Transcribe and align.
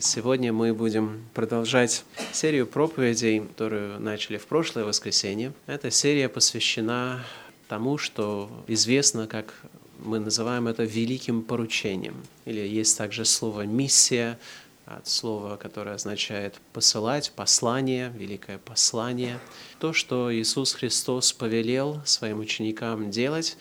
Сегодня 0.00 0.52
мы 0.52 0.74
будем 0.74 1.24
продолжать 1.34 2.04
серию 2.32 2.66
проповедей, 2.66 3.40
которую 3.40 3.98
начали 3.98 4.36
в 4.36 4.46
прошлое 4.46 4.84
воскресенье. 4.84 5.52
Эта 5.66 5.90
серия 5.90 6.28
посвящена 6.28 7.24
тому, 7.68 7.98
что 7.98 8.48
известно, 8.68 9.26
как 9.26 9.54
мы 9.98 10.20
называем 10.20 10.68
это 10.68 10.84
великим 10.84 11.42
поручением. 11.42 12.22
Или 12.44 12.60
есть 12.60 12.96
также 12.96 13.24
слово 13.24 13.62
«миссия», 13.66 14.38
от 14.84 15.06
слова, 15.06 15.56
которое 15.56 15.96
означает 15.96 16.60
«посылать», 16.72 17.32
«послание», 17.34 18.12
«великое 18.16 18.58
послание». 18.58 19.38
То, 19.80 19.92
что 19.92 20.34
Иисус 20.34 20.74
Христос 20.74 21.32
повелел 21.32 22.00
своим 22.04 22.38
ученикам 22.38 23.10
делать, 23.10 23.56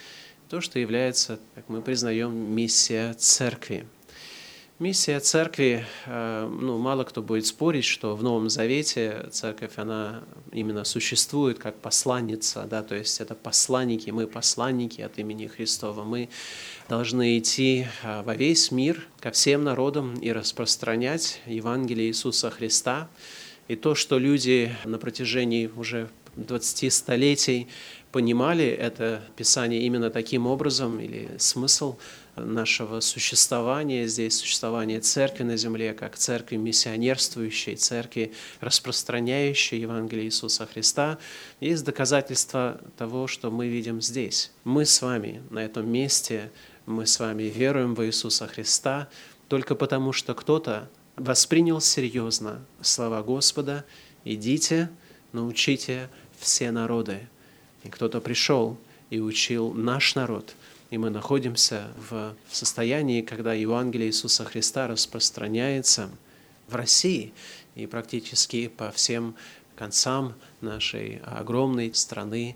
то, 0.49 0.61
что 0.61 0.77
является, 0.79 1.39
как 1.55 1.67
мы 1.67 1.81
признаем, 1.81 2.33
миссия 2.33 3.13
Церкви– 3.13 3.87
Миссия 4.79 5.19
церкви, 5.19 5.87
э, 6.05 6.47
ну, 6.61 6.77
мало 6.77 7.03
кто 7.03 7.23
будет 7.23 7.47
спорить, 7.47 7.83
что 7.83 8.15
в 8.15 8.21
Новом 8.21 8.47
Завете 8.47 9.25
церковь, 9.31 9.71
она 9.77 10.21
именно 10.51 10.83
существует 10.83 11.57
как 11.57 11.79
посланница, 11.79 12.67
да, 12.69 12.83
то 12.83 12.93
есть 12.93 13.19
это 13.19 13.33
посланники, 13.33 14.11
мы 14.11 14.27
посланники 14.27 15.01
от 15.01 15.17
имени 15.17 15.47
Христова, 15.47 16.03
мы 16.03 16.29
должны 16.89 17.39
идти 17.39 17.87
э, 18.03 18.21
во 18.21 18.35
весь 18.35 18.69
мир, 18.69 19.03
ко 19.19 19.31
всем 19.31 19.63
народам 19.63 20.13
и 20.13 20.31
распространять 20.31 21.41
Евангелие 21.47 22.09
Иисуса 22.09 22.51
Христа. 22.51 23.09
И 23.67 23.75
то, 23.75 23.95
что 23.95 24.19
люди 24.19 24.75
на 24.85 24.99
протяжении 24.99 25.71
уже 25.75 26.07
20 26.35 26.93
столетий 26.93 27.67
понимали 28.11 28.67
это 28.67 29.23
Писание 29.35 29.81
именно 29.81 30.11
таким 30.11 30.45
образом, 30.45 30.99
или 30.99 31.29
смысл 31.39 31.97
нашего 32.37 32.99
существования 32.99 34.07
здесь, 34.07 34.37
существования 34.37 34.99
церкви 34.99 35.43
на 35.43 35.57
земле, 35.57 35.93
как 35.93 36.17
церкви 36.17 36.55
миссионерствующей, 36.55 37.75
церкви, 37.75 38.33
распространяющей 38.59 39.79
Евангелие 39.79 40.25
Иисуса 40.25 40.65
Христа, 40.65 41.17
есть 41.59 41.83
доказательство 41.83 42.79
того, 42.97 43.27
что 43.27 43.51
мы 43.51 43.67
видим 43.67 44.01
здесь. 44.01 44.51
Мы 44.63 44.85
с 44.85 45.01
вами 45.01 45.41
на 45.49 45.59
этом 45.59 45.89
месте, 45.89 46.51
мы 46.85 47.05
с 47.05 47.19
вами 47.19 47.43
веруем 47.43 47.95
в 47.95 48.05
Иисуса 48.05 48.47
Христа 48.47 49.09
только 49.47 49.75
потому, 49.75 50.13
что 50.13 50.33
кто-то 50.33 50.89
воспринял 51.15 51.81
серьезно 51.81 52.65
слова 52.81 53.23
Господа 53.23 53.85
«Идите, 54.23 54.89
научите 55.33 56.09
все 56.39 56.71
народы». 56.71 57.27
И 57.83 57.89
кто-то 57.89 58.21
пришел 58.21 58.77
и 59.09 59.19
учил 59.19 59.73
наш 59.73 60.15
народ– 60.15 60.53
и 60.89 60.97
мы 60.97 61.09
находимся 61.09 61.87
в 62.09 62.35
состоянии, 62.49 63.21
когда 63.21 63.53
Евангелие 63.53 64.09
Иисуса 64.09 64.45
Христа 64.45 64.87
распространяется 64.87 66.09
в 66.67 66.75
России 66.75 67.33
и 67.75 67.85
практически 67.87 68.67
по 68.67 68.91
всем 68.91 69.35
концам 69.75 70.33
нашей 70.61 71.21
огромной 71.25 71.93
страны 71.93 72.55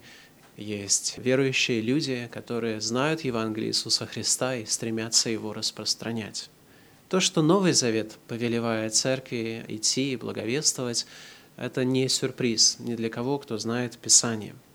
есть 0.58 1.18
верующие 1.18 1.82
люди, 1.82 2.30
которые 2.32 2.82
знают 2.82 3.22
Евангелие 3.22 3.70
Иисуса 3.70 4.06
Христа 4.06 4.56
и 4.56 4.66
стремятся 4.66 5.30
его 5.30 5.54
распространять. 5.54 6.50
То, 7.10 7.20
что 7.20 7.42
Новый 7.42 7.74
Завет 7.74 8.18
повелевает 8.28 8.96
церкви 8.96 9.66
идти 9.68 10.14
и 10.14 10.18
благовествовать, 10.18 11.06
это 11.58 11.84
не 11.84 12.08
сюрприз 12.08 12.78
ни 12.80 12.96
для 12.96 13.10
кого, 13.10 13.38
кто 13.40 13.58
знает 13.58 13.98
Писание– 13.98 14.56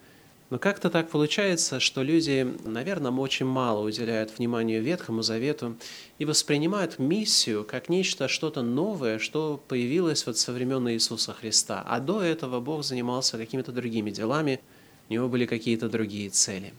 но 0.49 0.59
как-то 0.59 0.91
так 0.91 1.11
получается, 1.11 1.81
что 1.81 2.03
люди, 2.03 2.47
наверное, 2.65 3.11
очень 3.11 3.47
мало 3.47 3.85
уделяют 3.85 4.39
вниманию 4.39 4.83
Ветхому 4.83 5.23
Завету 5.23 5.77
и 6.19 6.25
воспринимают 6.25 6.99
миссию 7.01 7.65
как 7.65 7.89
нечто, 7.89 8.29
что-то 8.29 8.63
новое, 8.63 9.19
что 9.19 9.61
появилось 9.67 10.25
вот 10.25 10.39
со 10.39 10.53
времен 10.53 10.89
Иисуса 10.91 11.33
Христа. 11.33 11.83
А 11.87 11.99
до 11.99 12.23
этого 12.23 12.61
Бог 12.61 12.85
занимался 12.85 13.39
какими-то 13.39 13.73
другими 13.73 14.11
делами, 14.11 14.61
у 15.09 15.13
него 15.13 15.29
были 15.29 15.47
какие-то 15.47 15.89
другие 15.89 16.31
цели. 16.31 16.73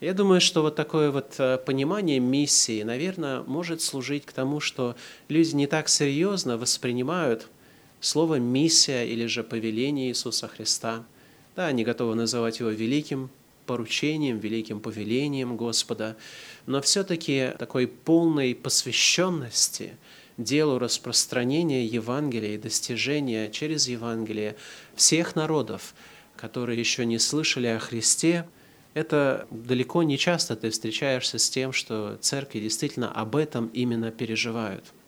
Я 0.00 0.14
думаю, 0.14 0.40
что 0.40 0.62
вот 0.62 0.76
такое 0.76 1.10
вот 1.10 1.34
э, 1.38 1.58
понимание 1.58 2.20
миссии, 2.20 2.82
наверное, 2.82 3.42
может 3.42 3.82
служить 3.82 4.24
к 4.24 4.32
тому, 4.32 4.58
что 4.58 4.96
люди 5.28 5.54
не 5.54 5.66
так 5.66 5.88
серьезно 5.88 6.56
воспринимают 6.56 7.48
слово 8.00 8.36
«миссия» 8.36 9.04
или 9.04 9.26
же 9.26 9.42
«повеление 9.44 10.08
Иисуса 10.08 10.48
Христа», 10.48 11.04
да, 11.56 11.66
они 11.66 11.84
готовы 11.84 12.14
называть 12.14 12.60
его 12.60 12.70
великим 12.70 13.30
поручением, 13.66 14.38
великим 14.38 14.80
повелением 14.80 15.56
Господа, 15.56 16.16
но 16.66 16.80
все-таки 16.80 17.52
такой 17.58 17.86
полной 17.86 18.54
посвященности 18.54 19.96
делу 20.36 20.78
распространения 20.78 21.84
Евангелия 21.84 22.54
и 22.54 22.58
достижения 22.58 23.50
через 23.50 23.88
Евангелие 23.88 24.56
всех 24.94 25.36
народов, 25.36 25.94
которые 26.36 26.78
еще 26.78 27.04
не 27.04 27.18
слышали 27.18 27.66
о 27.66 27.78
Христе, 27.78 28.46
это 28.94 29.46
далеко 29.50 30.02
не 30.02 30.18
часто 30.18 30.56
ты 30.56 30.70
встречаешься 30.70 31.38
с 31.38 31.48
тем, 31.48 31.72
что 31.72 32.18
церкви 32.20 32.60
действительно 32.60 33.12
об 33.12 33.36
этом 33.36 33.68
именно 33.68 34.10
переживают– 34.10 34.84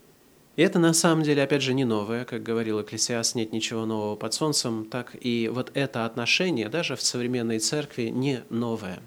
и 0.57 0.63
это 0.63 0.79
на 0.79 0.93
самом 0.93 1.23
деле, 1.23 1.43
опять 1.43 1.63
же, 1.63 1.73
не 1.75 1.85
новое, 1.85 2.25
как 2.25 2.43
говорил 2.43 2.81
Экклесиас, 2.81 3.35
нет 3.35 3.53
ничего 3.53 3.87
нового 3.87 4.17
под 4.17 4.35
солнцем, 4.35 4.85
так 4.85 5.17
и 5.19 5.49
вот 5.49 5.71
это 5.75 6.05
отношение 6.05 6.69
даже 6.69 6.97
в 6.97 7.03
современной 7.03 7.59
церкви 7.59 8.05
не 8.05 8.43
новое. 8.51 9.01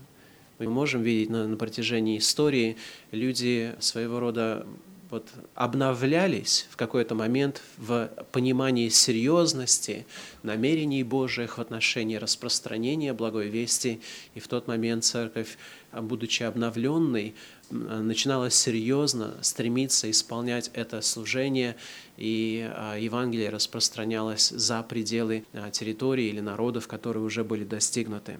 Мы 0.57 0.67
можем 0.67 1.03
видеть 1.03 1.29
на, 1.29 1.47
на 1.47 1.57
протяжении 1.57 2.17
истории 2.17 2.78
люди 3.11 3.75
своего 3.79 4.19
рода 4.19 4.66
вот 5.11 5.29
обновлялись 5.53 6.67
в 6.69 6.78
какой-то 6.78 7.16
момент 7.16 7.61
в 7.78 8.09
понимании 8.31 8.89
серьезности 8.89 10.05
намерений 10.44 11.03
Божьих 11.03 11.57
в 11.57 11.61
отношении 11.61 12.16
распространения 12.16 13.13
благой 13.13 13.50
вести, 13.50 14.01
и 14.34 14.39
в 14.39 14.47
тот 14.47 14.67
момент 14.67 15.03
церковь, 15.03 15.57
будучи 15.94 16.44
обновленной, 16.44 17.35
начинала 17.70 18.50
серьезно 18.50 19.36
стремиться 19.42 20.09
исполнять 20.09 20.70
это 20.74 21.02
служение, 21.02 21.76
и 22.18 22.70
а, 22.74 22.96
Евангелие 22.96 23.50
распространялось 23.50 24.50
за 24.50 24.81
пределы 24.84 25.46
а, 25.53 25.72
территории 25.72 26.28
или 26.28 26.40
народов, 26.40 26.88
которые 26.88 27.24
уже 27.24 27.44
были 27.44 27.64
достигнуты. 27.64 28.40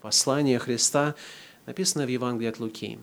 Послание 0.00 0.58
Христа 0.58 1.14
написано 1.66 2.06
в 2.06 2.08
Евангелии 2.08 2.48
от 2.48 2.60
Луки. 2.60 2.98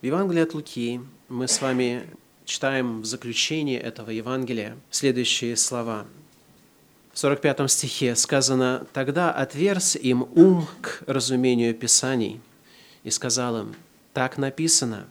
В 0.00 0.06
Евангелии 0.06 0.42
от 0.42 0.54
Луки 0.54 1.00
мы 1.28 1.48
с 1.48 1.60
вами 1.60 2.06
читаем 2.44 3.02
в 3.02 3.04
заключении 3.06 3.78
этого 3.78 4.10
Евангелия 4.10 4.76
следующие 4.90 5.56
слова. 5.56 6.06
В 7.12 7.18
45 7.18 7.70
стихе 7.70 8.16
сказано, 8.16 8.86
«Тогда 8.92 9.32
отверз 9.32 9.96
им 9.96 10.26
ум 10.34 10.66
к 10.80 11.02
разумению 11.06 11.74
Писаний 11.74 12.40
и 13.04 13.10
сказал 13.10 13.58
им, 13.58 13.74
так 14.12 14.38
написано. 14.38 15.06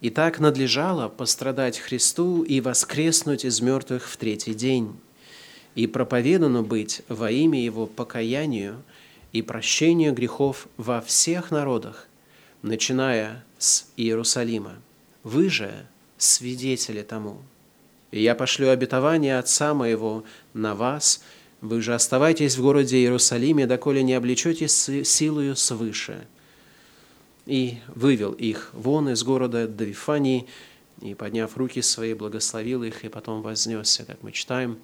И 0.00 0.10
так 0.10 0.38
надлежало 0.38 1.08
пострадать 1.08 1.78
Христу 1.78 2.42
и 2.42 2.60
воскреснуть 2.60 3.44
из 3.44 3.60
мертвых 3.60 4.08
в 4.08 4.16
третий 4.16 4.54
день, 4.54 4.96
и 5.74 5.86
проповедано 5.86 6.62
быть 6.62 7.02
во 7.08 7.30
имя 7.30 7.62
Его 7.62 7.86
покаянию 7.86 8.82
и 9.32 9.42
прощению 9.42 10.14
грехов 10.14 10.68
во 10.76 11.00
всех 11.00 11.50
народах, 11.50 12.06
начиная 12.62 13.44
с 13.58 13.86
Иерусалима. 13.96 14.76
Вы 15.24 15.50
же 15.50 15.86
свидетели 16.16 17.02
тому. 17.02 17.38
И 18.12 18.22
я 18.22 18.34
пошлю 18.34 18.70
обетование 18.70 19.38
Отца 19.38 19.74
моего 19.74 20.24
на 20.54 20.74
вас, 20.74 21.22
вы 21.60 21.82
же 21.82 21.92
оставайтесь 21.92 22.56
в 22.56 22.62
городе 22.62 22.98
Иерусалиме, 22.98 23.66
доколе 23.66 24.04
не 24.04 24.14
облечетесь 24.14 24.88
силою 25.04 25.56
свыше– 25.56 26.24
и 27.48 27.78
вывел 27.94 28.32
их 28.32 28.70
вон 28.74 29.08
из 29.08 29.24
города 29.24 29.66
до 29.66 29.84
Вифании, 29.84 30.46
и, 31.00 31.14
подняв 31.14 31.56
руки 31.56 31.80
свои, 31.80 32.12
благословил 32.12 32.82
их, 32.82 33.04
и 33.04 33.08
потом 33.08 33.40
вознесся, 33.40 34.04
как 34.04 34.22
мы 34.22 34.32
читаем. 34.32 34.78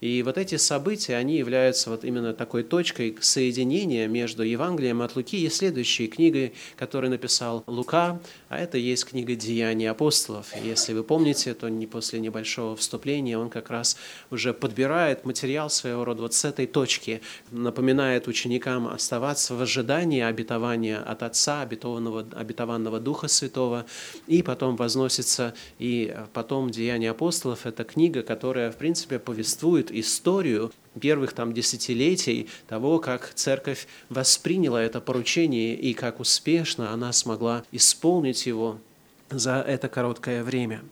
И 0.00 0.22
вот 0.22 0.38
эти 0.38 0.56
события, 0.56 1.16
они 1.16 1.36
являются 1.36 1.90
вот 1.90 2.04
именно 2.04 2.32
такой 2.32 2.62
точкой 2.62 3.16
соединения 3.20 4.08
между 4.08 4.42
Евангелием 4.42 5.02
от 5.02 5.14
Луки 5.14 5.44
и 5.44 5.50
следующей 5.50 6.08
книгой, 6.08 6.54
которую 6.76 7.10
написал 7.10 7.64
Лука, 7.66 8.20
а 8.48 8.58
это 8.58 8.78
есть 8.78 9.04
книга 9.04 9.34
«Деяний 9.34 9.90
апостолов». 9.90 10.54
Если 10.64 10.94
вы 10.94 11.04
помните, 11.04 11.54
то 11.54 11.68
не 11.68 11.86
после 11.86 12.20
небольшого 12.20 12.76
вступления 12.76 13.36
он 13.36 13.50
как 13.50 13.68
раз 13.70 13.96
уже 14.30 14.54
подбирает 14.54 15.24
материал 15.24 15.68
своего 15.68 16.04
рода 16.04 16.22
вот 16.22 16.34
с 16.34 16.44
этой 16.44 16.66
точки, 16.66 17.20
напоминает 17.50 18.26
ученикам 18.26 18.88
оставаться 18.88 19.54
в 19.54 19.60
ожидании 19.60 20.22
обетования 20.22 20.98
от 20.98 21.22
Отца, 21.22 21.60
обетованного, 21.62 22.26
обетованного 22.32 23.00
Духа 23.00 23.28
Святого, 23.28 23.84
и 24.26 24.42
потом 24.42 24.76
возносится, 24.76 25.54
и 25.78 26.16
потом 26.32 26.70
«Деяния 26.70 27.10
апостолов»– 27.10 27.60
это 27.66 27.84
книга, 27.84 28.22
которая, 28.22 28.72
в 28.72 28.76
принципе, 28.76 29.18
повествует 29.18 29.89
историю 29.92 30.72
первых 31.00 31.32
там 31.32 31.52
десятилетий 31.52 32.48
того, 32.68 32.98
как 32.98 33.32
церковь 33.34 33.86
восприняла 34.08 34.82
это 34.82 35.00
поручение 35.00 35.74
и 35.74 35.94
как 35.94 36.20
успешно 36.20 36.92
она 36.92 37.12
смогла 37.12 37.64
исполнить 37.72 38.46
его 38.46 38.78
за 39.30 39.60
это 39.60 39.88
короткое 39.88 40.42
время. 40.42 40.82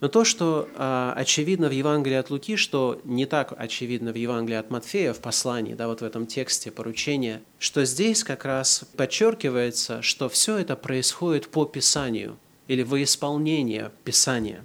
Но 0.00 0.08
то, 0.08 0.24
что 0.24 0.66
а, 0.76 1.12
очевидно 1.14 1.68
в 1.68 1.72
Евангелии 1.72 2.16
от 2.16 2.30
Луки, 2.30 2.56
что 2.56 3.00
не 3.04 3.26
так 3.26 3.52
очевидно 3.56 4.12
в 4.12 4.16
Евангелии 4.16 4.56
от 4.56 4.70
Матфея, 4.70 5.12
в 5.12 5.20
послании, 5.20 5.74
да, 5.74 5.88
вот 5.88 6.00
в 6.00 6.04
этом 6.04 6.26
тексте 6.26 6.70
поручения, 6.70 7.42
что 7.58 7.84
здесь 7.84 8.24
как 8.24 8.46
раз 8.46 8.84
подчеркивается, 8.96 10.00
что 10.00 10.30
все 10.30 10.56
это 10.56 10.74
происходит 10.74 11.48
по 11.48 11.66
Писанию 11.66 12.38
или 12.66 12.82
во 12.82 13.02
исполнение 13.02 13.92
Писания. 14.04 14.64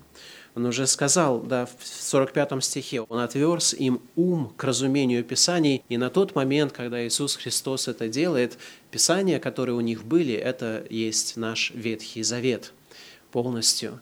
Он 0.56 0.66
уже 0.66 0.88
сказал, 0.88 1.42
да, 1.42 1.66
в 1.66 1.86
45 1.86 2.64
стихе, 2.64 3.02
он 3.02 3.20
отверз 3.20 3.74
им 3.74 4.02
ум 4.16 4.54
к 4.56 4.64
разумению 4.64 5.24
Писаний, 5.26 5.84
и 5.90 5.98
на 5.98 6.10
тот 6.10 6.34
момент, 6.34 6.72
когда 6.72 7.06
Иисус 7.06 7.36
Христос 7.36 7.90
это 7.90 8.08
делает, 8.08 8.58
Писания, 8.90 9.40
которые 9.40 9.76
у 9.76 9.82
них 9.82 10.06
были, 10.06 10.34
это 10.34 10.86
есть 10.90 11.36
наш 11.36 11.72
Ветхий 11.72 12.24
Завет 12.24 12.72
полностью. 13.32 14.00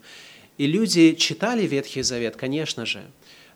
И 0.59 0.67
люди 0.67 1.13
читали 1.13 1.65
Ветхий 1.65 2.03
Завет, 2.03 2.35
конечно 2.35 2.85
же, 2.85 3.03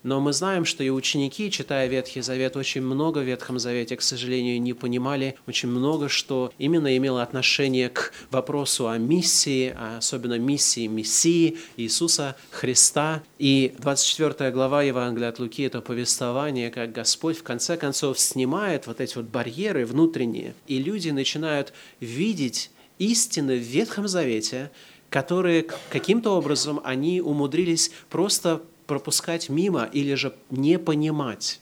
но 0.08 0.20
мы 0.20 0.32
знаем, 0.32 0.64
что 0.64 0.82
и 0.82 0.88
ученики, 0.88 1.50
читая 1.50 1.86
Ветхий 1.86 2.22
Завет, 2.22 2.56
очень 2.56 2.80
много 2.80 3.18
в 3.18 3.24
Ветхом 3.24 3.58
Завете, 3.58 3.94
к 3.94 4.00
сожалению, 4.00 4.58
не 4.58 4.72
понимали, 4.72 5.34
очень 5.46 5.68
много, 5.68 6.08
что 6.08 6.50
именно 6.56 6.96
имело 6.96 7.22
отношение 7.22 7.90
к 7.90 8.14
вопросу 8.30 8.88
о 8.88 8.96
миссии, 8.96 9.74
а 9.76 9.98
особенно 9.98 10.38
миссии 10.38 10.86
Мессии 10.86 11.58
Иисуса 11.76 12.36
Христа. 12.50 13.22
И 13.38 13.74
24 13.80 14.50
глава 14.50 14.82
Евангелия 14.82 15.28
от 15.28 15.40
Луки– 15.40 15.62
это 15.64 15.82
повествование, 15.82 16.70
как 16.70 16.92
Господь 16.92 17.36
в 17.36 17.42
конце 17.42 17.76
концов 17.76 18.18
снимает 18.18 18.86
вот 18.86 19.02
эти 19.02 19.14
вот 19.14 19.26
барьеры 19.26 19.84
внутренние, 19.84 20.54
и 20.66 20.78
люди 20.78 21.10
начинают 21.10 21.74
видеть 22.00 22.70
истины 22.98 23.58
в 23.58 23.62
Ветхом 23.62 24.08
Завете, 24.08 24.70
которые 25.10 25.66
каким-то 25.90 26.30
образом 26.30 26.80
они 26.82 27.20
умудрились 27.20 27.90
просто 28.08 28.62
пропускать 28.88 29.48
мимо 29.48 29.84
или 29.84 30.14
же 30.14 30.34
не 30.50 30.78
понимать. 30.78 31.60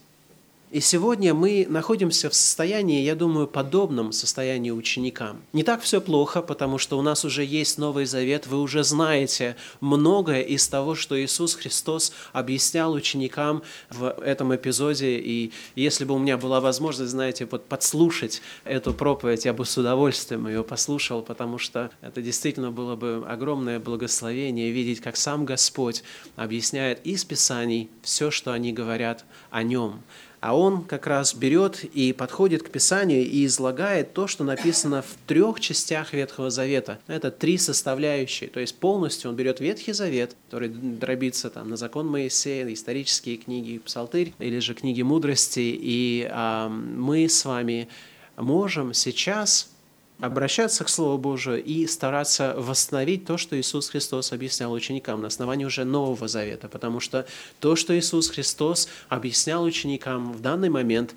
И 0.73 0.81
сегодня 0.81 1.33
мы 1.33 1.65
находимся 1.69 2.29
в 2.29 2.35
состоянии, 2.35 3.05
я 3.05 3.15
думаю, 3.15 3.47
подобном 3.47 4.11
состоянии 4.11 4.73
ученикам. 4.73 5.41
Не 5.53 5.63
так 5.63 5.81
все 5.81 6.01
плохо, 6.01 6.43
потому 6.43 6.79
что 6.79 6.99
у 6.99 7.03
нас 7.03 7.25
уже 7.25 7.45
есть 7.45 7.79
Новый 7.79 8.05
Завет, 8.05 8.49
вы 8.49 8.61
уже 8.61 8.83
знаете 8.83 9.55
многое 9.81 10.43
из 10.43 10.67
того, 10.67 10.97
что 10.97 11.23
Иисус 11.23 11.55
Христос 11.55 12.13
объяснял 12.33 12.93
ученикам 12.95 13.63
в 13.91 14.09
этом 14.21 14.57
эпизоде. 14.57 15.21
И 15.21 15.53
если 15.77 16.05
бы 16.05 16.15
у 16.15 16.19
меня 16.19 16.37
была 16.37 16.61
возможность, 16.61 17.13
знаете, 17.13 17.47
подслушать 17.47 18.43
эту 18.65 18.93
проповедь, 18.93 19.45
я 19.45 19.53
бы 19.53 19.65
с 19.65 19.79
удовольствием 19.79 20.49
ее 20.49 20.65
послушал, 20.65 21.23
потому 21.23 21.59
что 21.59 21.93
это 22.01 22.21
действительно 22.21 22.73
было 22.73 22.97
бы 22.97 23.25
огромное 23.29 23.79
благословение 23.79 24.73
видеть, 24.73 25.01
как 25.01 25.17
сам 25.17 25.45
Господь 25.45 26.03
объясняет 26.35 27.07
из 27.07 27.25
Писаний 27.25 27.89
все, 28.03 28.33
что 28.33 28.51
они 28.51 28.73
говорят 28.73 29.25
о 29.51 29.63
Нем 29.63 30.03
а 30.41 30.57
он 30.57 30.85
как 30.85 31.07
раз 31.07 31.35
берет 31.35 31.85
и 31.85 32.13
подходит 32.13 32.63
к 32.63 32.71
Писанию 32.71 33.27
и 33.27 33.47
излагает 33.47 34.13
то, 34.13 34.27
что 34.27 34.45
написано 34.45 35.03
в 35.03 35.17
трех 35.27 35.61
частях 35.61 36.13
Ветхого 36.13 36.51
Завета. 36.51 36.99
Это 37.07 37.31
три 37.31 37.59
составляющие, 37.59 38.49
то 38.49 38.61
есть 38.61 38.77
полностью 38.77 39.31
он 39.31 39.37
берет 39.37 39.61
Ветхий 39.61 39.93
Завет, 39.93 40.37
который 40.47 40.69
дробится 40.69 41.51
там, 41.51 41.71
на 41.71 41.77
закон 41.77 42.07
Моисея, 42.07 42.73
исторические 42.73 43.37
книги, 43.37 43.79
псалтырь 43.79 44.35
или 44.39 44.59
же 44.59 44.75
книги 44.75 45.03
мудрости, 45.03 45.61
и 45.61 46.29
а, 46.31 46.69
мы 46.69 47.29
с 47.29 47.45
вами 47.45 47.89
можем 48.37 48.95
сейчас 48.95 49.71
обращаться 50.21 50.85
к 50.85 50.89
Слову 50.89 51.19
Божию 51.19 51.63
и 51.63 51.87
стараться 51.87 52.55
восстановить 52.57 53.25
то, 53.25 53.37
что 53.37 53.59
Иисус 53.59 53.91
Христос 53.91 54.33
объяснял 54.33 54.73
ученикам 54.73 55.21
на 55.21 55.29
основании 55.29 55.65
уже 55.65 55.85
Нового 55.85 56.29
Завета, 56.29 56.69
потому 56.69 57.01
что 57.01 57.27
то, 57.61 57.77
что 57.77 57.97
Иисус 57.99 58.31
Христос 58.31 58.89
объяснял 59.09 59.63
ученикам 59.63 60.33
в 60.33 60.41
данный 60.41 60.71
момент, 60.71 61.15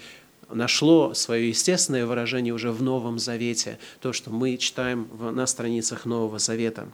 нашло 0.49 1.13
свое 1.13 1.49
естественное 1.49 2.05
выражение 2.05 2.53
уже 2.53 2.71
в 2.71 2.81
Новом 2.81 3.19
Завете, 3.19 3.79
то, 4.01 4.13
что 4.13 4.31
мы 4.31 4.57
читаем 4.57 5.07
на 5.19 5.45
страницах 5.47 6.05
Нового 6.05 6.39
Завета. 6.39 6.87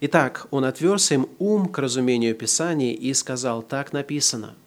Итак, 0.00 0.46
он 0.50 0.64
отверз 0.64 1.12
им 1.12 1.28
ум 1.38 1.68
к 1.68 1.78
разумению 1.78 2.34
Писания 2.34 2.94
и 2.94 3.12
сказал, 3.14 3.62
так 3.62 3.92
написано– 3.92 4.54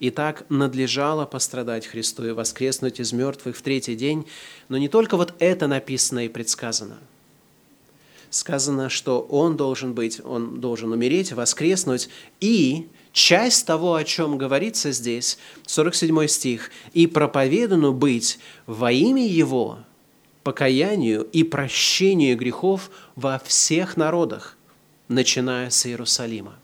и 0.00 0.10
так 0.10 0.44
надлежало 0.48 1.24
пострадать 1.24 1.86
Христу 1.86 2.26
и 2.26 2.32
воскреснуть 2.32 3.00
из 3.00 3.12
мертвых 3.12 3.56
в 3.56 3.62
третий 3.62 3.94
день. 3.94 4.26
Но 4.68 4.76
не 4.76 4.88
только 4.88 5.16
вот 5.16 5.34
это 5.38 5.66
написано 5.66 6.26
и 6.26 6.28
предсказано. 6.28 6.98
Сказано, 8.30 8.88
что 8.88 9.20
Он 9.20 9.56
должен 9.56 9.94
быть, 9.94 10.20
Он 10.24 10.60
должен 10.60 10.90
умереть, 10.90 11.32
воскреснуть. 11.32 12.08
И 12.40 12.88
часть 13.12 13.64
того, 13.66 13.94
о 13.94 14.02
чем 14.02 14.36
говорится 14.36 14.90
здесь, 14.90 15.38
47 15.66 16.26
стих, 16.26 16.70
«И 16.92 17.06
проповедану 17.06 17.92
быть 17.92 18.40
во 18.66 18.90
имя 18.90 19.26
Его 19.26 19.78
покаянию 20.42 21.22
и 21.22 21.44
прощению 21.44 22.36
грехов 22.36 22.90
во 23.14 23.38
всех 23.38 23.96
народах, 23.96 24.58
начиная 25.06 25.70
с 25.70 25.86
Иерусалима». 25.86 26.58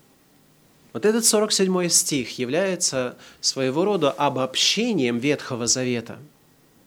Вот 0.93 1.05
этот 1.05 1.25
47 1.25 1.89
стих 1.89 2.39
является 2.39 3.17
своего 3.41 3.85
рода 3.85 4.11
обобщением 4.11 5.19
Ветхого 5.19 5.67
Завета. 5.67 6.19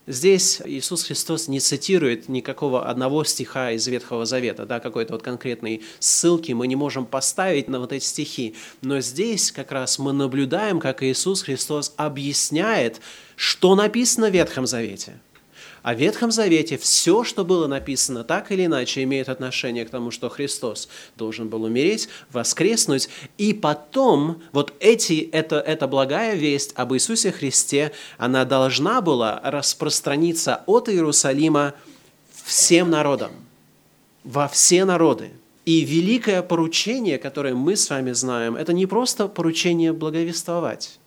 Здесь 0.05 0.61
Иисус 0.65 1.03
Христос 1.03 1.47
не 1.47 1.61
цитирует 1.61 2.27
никакого 2.27 2.89
одного 2.89 3.23
стиха 3.23 3.71
из 3.71 3.87
Ветхого 3.87 4.25
Завета, 4.25 4.65
да, 4.65 4.81
какой-то 4.81 5.13
вот 5.13 5.23
конкретной 5.23 5.81
ссылки 5.99 6.51
мы 6.51 6.67
не 6.67 6.75
можем 6.75 7.05
поставить 7.05 7.69
на 7.69 7.79
вот 7.79 7.93
эти 7.93 8.03
стихи. 8.03 8.53
Но 8.81 8.99
здесь 8.99 9.53
как 9.53 9.71
раз 9.71 9.99
мы 9.99 10.11
наблюдаем, 10.11 10.81
как 10.81 11.03
Иисус 11.03 11.43
Христос 11.43 11.93
объясняет, 11.95 12.99
что 13.37 13.75
написано 13.75 14.29
в 14.29 14.33
Ветхом 14.33 14.67
Завете– 14.67 15.21
о 15.83 15.93
Ветхом 15.93 16.31
Завете 16.31 16.77
все, 16.77 17.25
что 17.25 17.43
было 17.43 17.67
написано, 17.67 18.23
так 18.23 18.51
или 18.51 18.65
иначе 18.65 19.03
имеет 19.03 19.27
отношение 19.27 19.85
к 19.85 19.89
тому, 19.89 20.11
что 20.11 20.29
Христос 20.29 20.87
должен 21.17 21.49
был 21.49 21.63
умереть, 21.63 22.07
воскреснуть, 22.31 23.09
и 23.37 23.53
потом 23.53 24.41
вот 24.53 24.73
эти, 24.79 25.29
это, 25.31 25.59
эта 25.59 25.87
благая 25.87 26.35
весть 26.35 26.71
об 26.75 26.93
Иисусе 26.93 27.33
Христе, 27.33 27.91
она 28.17 28.45
должна 28.45 29.01
была 29.01 29.41
распространиться 29.43 30.63
от 30.67 30.87
Иерусалима 30.87 31.73
всем 32.45 32.89
народам, 32.89 33.31
во 34.23 34.47
все 34.47 34.85
народы. 34.85 35.31
И 35.65 35.81
великое 35.81 36.41
поручение, 36.41 37.17
которое 37.17 37.55
мы 37.55 37.75
с 37.75 37.89
вами 37.89 38.13
знаем, 38.13 38.55
это 38.55 38.71
не 38.71 38.85
просто 38.85 39.27
поручение 39.27 39.91
благовествовать. 39.91 40.99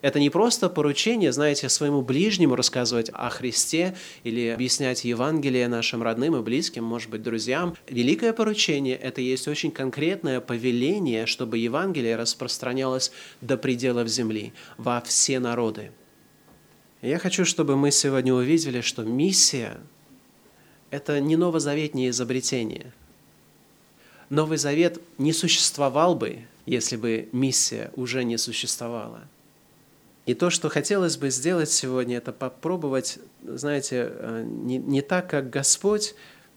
Это 0.00 0.20
не 0.20 0.30
просто 0.30 0.68
поручение, 0.68 1.32
знаете, 1.32 1.68
своему 1.68 2.02
ближнему 2.02 2.54
рассказывать 2.54 3.10
о 3.12 3.28
Христе 3.30 3.96
или 4.22 4.48
объяснять 4.48 5.04
Евангелие 5.04 5.68
нашим 5.68 6.02
родным 6.02 6.36
и 6.36 6.42
близким, 6.42 6.84
может 6.84 7.10
быть, 7.10 7.22
друзьям. 7.22 7.76
Великое 7.88 8.32
поручение– 8.32 8.96
это 9.02 9.20
есть 9.20 9.48
очень 9.48 9.70
конкретное 9.70 10.40
повеление, 10.40 11.26
чтобы 11.26 11.58
Евангелие 11.58 12.16
распространялось 12.16 13.12
до 13.40 13.56
пределов 13.56 14.08
земли, 14.08 14.52
во 14.76 15.00
все 15.00 15.40
народы. 15.40 15.90
Я 17.02 17.18
хочу, 17.18 17.44
чтобы 17.44 17.76
мы 17.76 17.90
сегодня 17.90 18.34
увидели, 18.34 18.80
что 18.80 19.02
миссия– 19.02 19.78
это 20.90 21.20
не 21.20 21.36
новозаветнее 21.36 22.10
изобретение. 22.10 22.92
Новый 24.30 24.58
Завет 24.58 25.00
не 25.16 25.32
существовал 25.32 26.14
бы, 26.14 26.40
если 26.66 26.96
бы 26.96 27.28
миссия 27.32 27.90
уже 27.96 28.24
не 28.24 28.36
существовала– 28.36 29.26
и 30.28 30.34
то, 30.34 30.50
что 30.50 30.68
хотелось 30.68 31.16
бы 31.16 31.30
сделать 31.30 31.70
сегодня, 31.70 32.18
это 32.18 32.32
попробовать, 32.32 33.18
знаете, 33.42 34.10
э, 34.10 34.44
не, 34.44 34.76
не 34.76 35.00
так, 35.00 35.30
как 35.30 35.48
Господь 35.48 36.14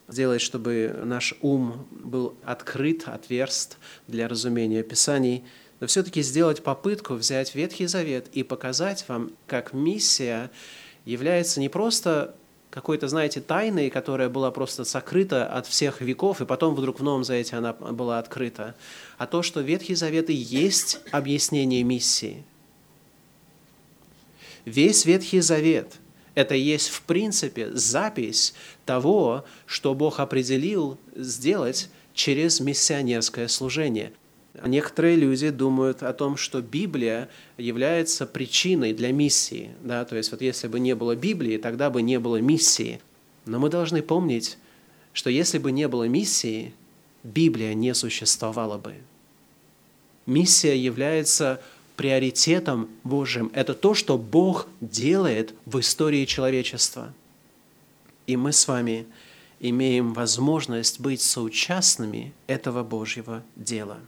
сделать, 0.09 0.41
чтобы 0.41 0.93
наш 1.05 1.35
ум 1.39 1.87
был 1.89 2.35
открыт, 2.43 3.07
отверст 3.07 3.77
для 4.09 4.27
разумения 4.27 4.83
Писаний, 4.83 5.45
но 5.79 5.87
все-таки 5.87 6.21
сделать 6.21 6.61
попытку 6.61 7.13
взять 7.13 7.55
Ветхий 7.55 7.85
Завет 7.85 8.27
и 8.33 8.43
показать 8.43 9.05
вам, 9.07 9.31
как 9.47 9.71
миссия 9.71 10.51
является 11.05 11.61
не 11.61 11.69
просто 11.69 12.35
какой-то, 12.71 13.07
знаете, 13.07 13.39
тайной, 13.39 13.89
которая 13.89 14.27
была 14.27 14.51
просто 14.51 14.83
сокрыта 14.83 15.47
от 15.47 15.65
всех 15.65 16.01
веков, 16.01 16.41
и 16.41 16.45
потом 16.45 16.75
вдруг 16.75 16.99
в 16.99 17.03
Новом 17.03 17.23
Завете 17.23 17.55
она 17.55 17.71
была 17.71 18.19
открыта, 18.19 18.75
а 19.17 19.27
то, 19.27 19.41
что 19.41 19.61
Ветхий 19.61 19.95
Завет 19.95 20.29
и 20.29 20.33
есть 20.33 20.99
объяснение 21.13 21.83
миссии– 21.83 22.43
Весь 24.65 25.05
Ветхий 25.05 25.41
Завет– 25.41 25.95
это 26.35 26.55
есть 26.55 26.89
в 26.89 27.01
принципе 27.01 27.69
запись 27.73 28.53
того, 28.85 29.45
что 29.65 29.93
Бог 29.93 30.19
определил 30.19 30.97
сделать 31.15 31.89
через 32.13 32.59
миссионерское 32.59 33.47
служение. 33.47 34.13
Некоторые 34.65 35.15
люди 35.15 35.49
думают 35.49 36.03
о 36.03 36.13
том, 36.13 36.37
что 36.37 36.61
Библия 36.61 37.29
является 37.57 38.25
причиной 38.25 38.93
для 38.93 39.11
миссии. 39.11 39.71
Да? 39.81 40.03
То 40.05 40.15
есть 40.15 40.31
вот 40.31 40.41
если 40.41 40.67
бы 40.67 40.79
не 40.79 40.93
было 40.93 41.15
Библии, 41.15 41.57
тогда 41.57 41.89
бы 41.89 42.01
не 42.01 42.19
было 42.19 42.37
миссии. 42.37 43.01
Но 43.45 43.59
мы 43.59 43.69
должны 43.69 44.01
помнить, 44.01 44.57
что 45.13 45.29
если 45.29 45.57
бы 45.57 45.71
не 45.71 45.87
было 45.87 46.07
миссии, 46.07 46.73
Библия 47.23 47.73
не 47.73 47.93
существовала 47.93 48.77
бы. 48.77 48.95
Миссия 50.25 50.77
является 50.77 51.61
приоритетом 52.01 52.89
Божьим. 53.03 53.51
Это 53.53 53.75
то, 53.75 53.93
что 53.93 54.17
Бог 54.17 54.67
делает 54.79 55.53
в 55.67 55.79
истории 55.79 56.25
человечества. 56.25 57.13
И 58.25 58.35
мы 58.35 58.53
с 58.53 58.67
вами 58.67 59.05
имеем 59.59 60.13
возможность 60.13 60.99
быть 60.99 61.21
соучастными 61.21 62.33
этого 62.47 62.81
Божьего 62.81 63.43
дела. 63.55 63.99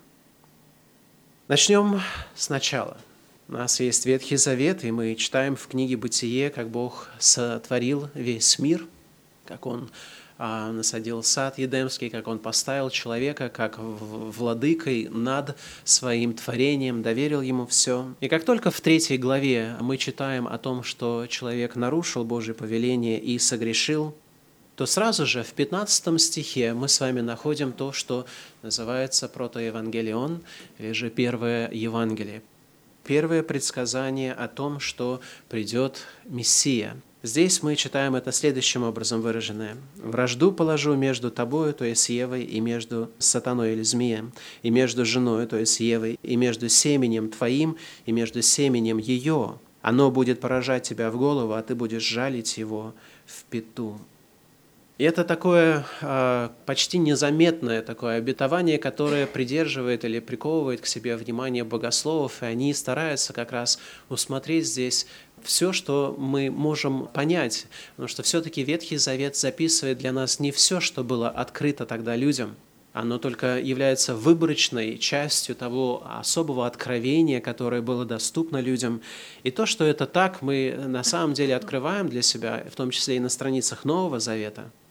Начнем 1.48 2.02
сначала. 2.34 2.98
У 3.48 3.54
нас 3.54 3.80
есть 3.80 4.08
Ветхий 4.08 4.38
Завет, 4.38 4.84
и 4.84 4.90
мы 4.90 5.14
читаем 5.14 5.56
в 5.56 5.68
книге 5.68 5.96
«Бытие», 5.96 6.50
как 6.50 6.72
Бог 6.72 7.12
сотворил 7.20 8.10
весь 8.16 8.58
мир, 8.58 8.88
как 9.46 9.68
Он 9.68 9.92
насадил 10.44 11.24
сад 11.24 11.58
Едемский, 11.58 12.10
как 12.10 12.28
Он 12.28 12.40
поставил 12.40 12.90
человека 12.90 13.50
как 13.50 13.78
владыкой 13.78 15.08
над 15.10 15.58
своим 15.84 16.34
творением, 16.34 17.02
доверил 17.02 17.42
ему 17.42 17.66
все. 17.66 18.14
И 18.20 18.28
как 18.28 18.44
только 18.44 18.70
в 18.70 18.82
третьей 18.82 19.18
главе 19.18 19.76
мы 19.80 19.98
читаем 19.98 20.48
о 20.48 20.58
том, 20.58 20.84
что 20.84 21.28
человек 21.28 21.76
нарушил 21.76 22.26
Божье 22.26 22.54
повеление 22.54 23.20
и 23.20 23.40
согрешил, 23.40 24.16
то 24.76 24.86
сразу 24.86 25.26
же 25.26 25.44
в 25.44 25.54
15 25.54 26.20
стихе 26.20 26.74
мы 26.74 26.90
с 26.90 27.00
вами 27.00 27.22
находим 27.22 27.72
то, 27.72 27.92
что 27.92 28.26
называется 28.64 29.30
протоевангелион, 29.30 30.42
или 30.80 30.92
же 30.94 31.10
первое 31.10 31.70
Евангелие. 31.72 32.42
Первое 33.06 33.44
предсказание 33.44 34.34
о 34.34 34.48
том, 34.48 34.80
что 34.80 35.22
придет 35.50 36.06
Мессия. 36.26 36.98
Здесь 37.26 37.64
мы 37.64 37.78
читаем 37.78 38.16
это 38.16 38.34
следующим 38.34 38.84
образом 38.84 39.22
выраженное. 39.22 39.78
«Вражду 39.96 40.52
положу 40.52 40.94
между 40.96 41.32
тобою, 41.32 41.74
то 41.74 41.86
есть 41.86 42.10
Евой, 42.10 42.44
и 42.44 42.60
между 42.60 43.12
сатаной 43.18 43.72
или 43.72 43.82
змеем, 43.82 44.34
и 44.62 44.70
между 44.70 45.06
женой, 45.06 45.48
то 45.48 45.58
есть 45.58 45.80
Евой, 45.80 46.20
и 46.22 46.36
между 46.36 46.68
семенем 46.68 47.30
твоим, 47.30 47.78
и 48.06 48.12
между 48.12 48.42
семенем 48.42 48.98
ее. 48.98 49.58
Оно 49.82 50.12
будет 50.12 50.42
поражать 50.42 50.84
тебя 50.84 51.10
в 51.12 51.18
голову, 51.18 51.54
а 51.54 51.64
ты 51.64 51.76
будешь 51.76 52.04
жалить 52.04 52.58
его 52.58 52.94
в 53.26 53.46
пету». 53.46 54.02
И 55.00 55.06
это 55.06 55.24
такое 55.24 55.86
э, 56.02 56.50
почти 56.68 57.00
незаметное 57.00 57.82
такое 57.82 58.18
обетование, 58.18 58.78
которое 58.78 59.26
придерживает 59.26 60.06
или 60.06 60.20
приковывает 60.20 60.82
к 60.82 60.86
себе 60.86 61.16
внимание 61.18 61.64
богословов, 61.64 62.44
и 62.44 62.46
они 62.46 62.74
стараются 62.76 63.34
как 63.34 63.52
раз 63.52 63.80
усмотреть 64.10 64.68
здесь 64.68 65.08
все, 65.44 65.72
что 65.72 66.16
мы 66.18 66.50
можем 66.50 67.08
понять, 67.08 67.68
потому 67.92 68.08
что 68.08 68.24
все-таки 68.24 68.64
Ветхий 68.64 68.98
Завет 68.98 69.36
записывает 69.36 69.98
для 69.98 70.12
нас 70.12 70.40
не 70.40 70.52
все, 70.52 70.80
что 70.80 71.04
было 71.04 71.30
открыто 71.30 71.86
тогда 71.86 72.16
людям, 72.16 72.56
оно 72.94 73.18
только 73.18 73.60
является 73.60 74.16
выборочной 74.16 74.98
частью 74.98 75.56
того 75.56 76.06
особого 76.08 76.68
откровения, 76.68 77.42
которое 77.42 77.82
было 77.82 78.06
доступно 78.06 78.62
людям. 78.62 79.02
И 79.44 79.50
то, 79.50 79.66
что 79.66 79.84
это 79.84 80.06
так, 80.06 80.44
мы 80.44 80.76
на 80.88 81.04
самом 81.04 81.34
деле 81.34 81.56
открываем 81.56 82.08
для 82.08 82.22
себя, 82.22 82.64
в 82.72 82.76
том 82.76 82.92
числе 82.92 83.16
и 83.16 83.20
на 83.20 83.30
страницах 83.30 83.84
Нового 83.84 84.20
Завета– 84.20 84.72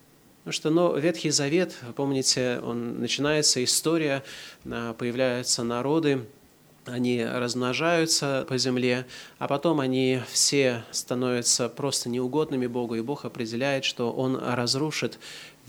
Потому 0.43 0.53
что 0.55 0.71
ну, 0.71 0.97
Ветхий 0.99 1.31
Завет, 1.31 1.77
помните, 1.95 2.59
он 2.65 2.99
начинается, 2.99 3.63
история, 3.63 4.25
а, 4.69 4.93
появляются 4.93 5.63
народы, 5.63 6.27
они 6.85 7.25
размножаются 7.25 8.45
по 8.49 8.59
земле, 8.59 9.07
а 9.39 9.47
потом 9.47 9.81
они 9.81 10.21
все 10.31 10.85
становятся 10.91 11.69
просто 11.69 12.09
неугодными 12.09 12.67
Богу, 12.67 12.97
и 12.97 13.01
Бог 13.01 13.25
определяет, 13.25 13.85
что 13.85 14.13
Он 14.13 14.37
разрушит 14.37 15.19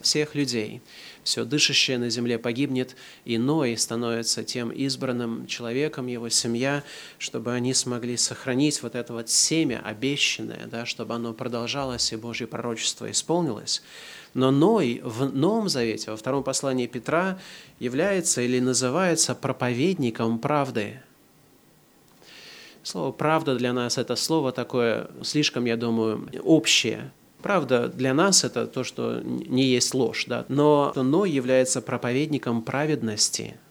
всех 0.01 0.34
людей. 0.36 0.82
Все 1.24 1.46
дышащее 1.46 1.98
на 1.98 2.10
земле 2.10 2.39
погибнет, 2.39 2.96
и 3.25 3.38
Ной 3.38 3.77
становится 3.77 4.43
тем 4.43 4.72
избранным 4.72 5.48
человеком, 5.48 6.08
его 6.08 6.29
семья, 6.29 6.84
чтобы 7.20 7.53
они 7.53 7.74
смогли 7.74 8.17
сохранить 8.17 8.82
вот 8.82 8.96
это 8.96 9.13
вот 9.13 9.29
семя 9.29 9.82
обещанное, 9.84 10.65
да, 10.65 10.86
чтобы 10.86 11.13
оно 11.13 11.34
продолжалось, 11.34 12.12
и 12.12 12.15
Божье 12.17 12.48
пророчество 12.48 13.10
исполнилось. 13.10 13.84
Но 14.34 14.50
Ной 14.52 15.02
в 15.04 15.34
Новом 15.34 15.70
Завете, 15.70 16.12
во 16.12 16.18
втором 16.18 16.44
послании 16.44 16.88
Петра, 16.88 17.38
является 17.80 18.42
или 18.42 18.60
называется 18.60 19.36
проповедником 19.36 20.40
правды. 20.40 21.02
Слово 22.82 23.12
«правда» 23.12 23.56
для 23.56 23.72
нас– 23.72 23.98
это 24.00 24.16
слово 24.16 24.52
такое 24.52 25.08
слишком, 25.22 25.66
я 25.66 25.78
думаю, 25.78 26.28
общее. 26.44 27.12
Правда 27.42 27.88
для 27.88 28.13
нас– 28.13 28.44
это 28.46 28.68
то, 28.68 28.84
что 28.84 29.22
не 29.24 29.66
есть 29.66 29.94
ложь, 29.94 30.25
да? 30.28 30.46
но 30.50 30.92
Ной 30.96 31.30
является 31.32 31.82
проповедником 31.82 32.62
праведности– 32.62 33.58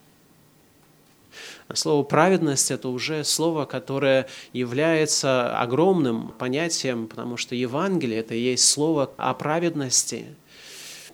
Слово 1.75 2.03
«праведность»– 2.03 2.71
это 2.71 2.89
уже 2.89 3.25
слово, 3.25 3.65
которое 3.65 4.29
является 4.53 5.59
огромным 5.59 6.29
понятием, 6.39 7.07
потому 7.07 7.39
что 7.39 7.55
Евангелие– 7.55 8.19
это 8.21 8.35
и 8.35 8.41
есть 8.41 8.69
слово 8.69 9.11
о 9.17 9.33
праведности– 9.33 10.27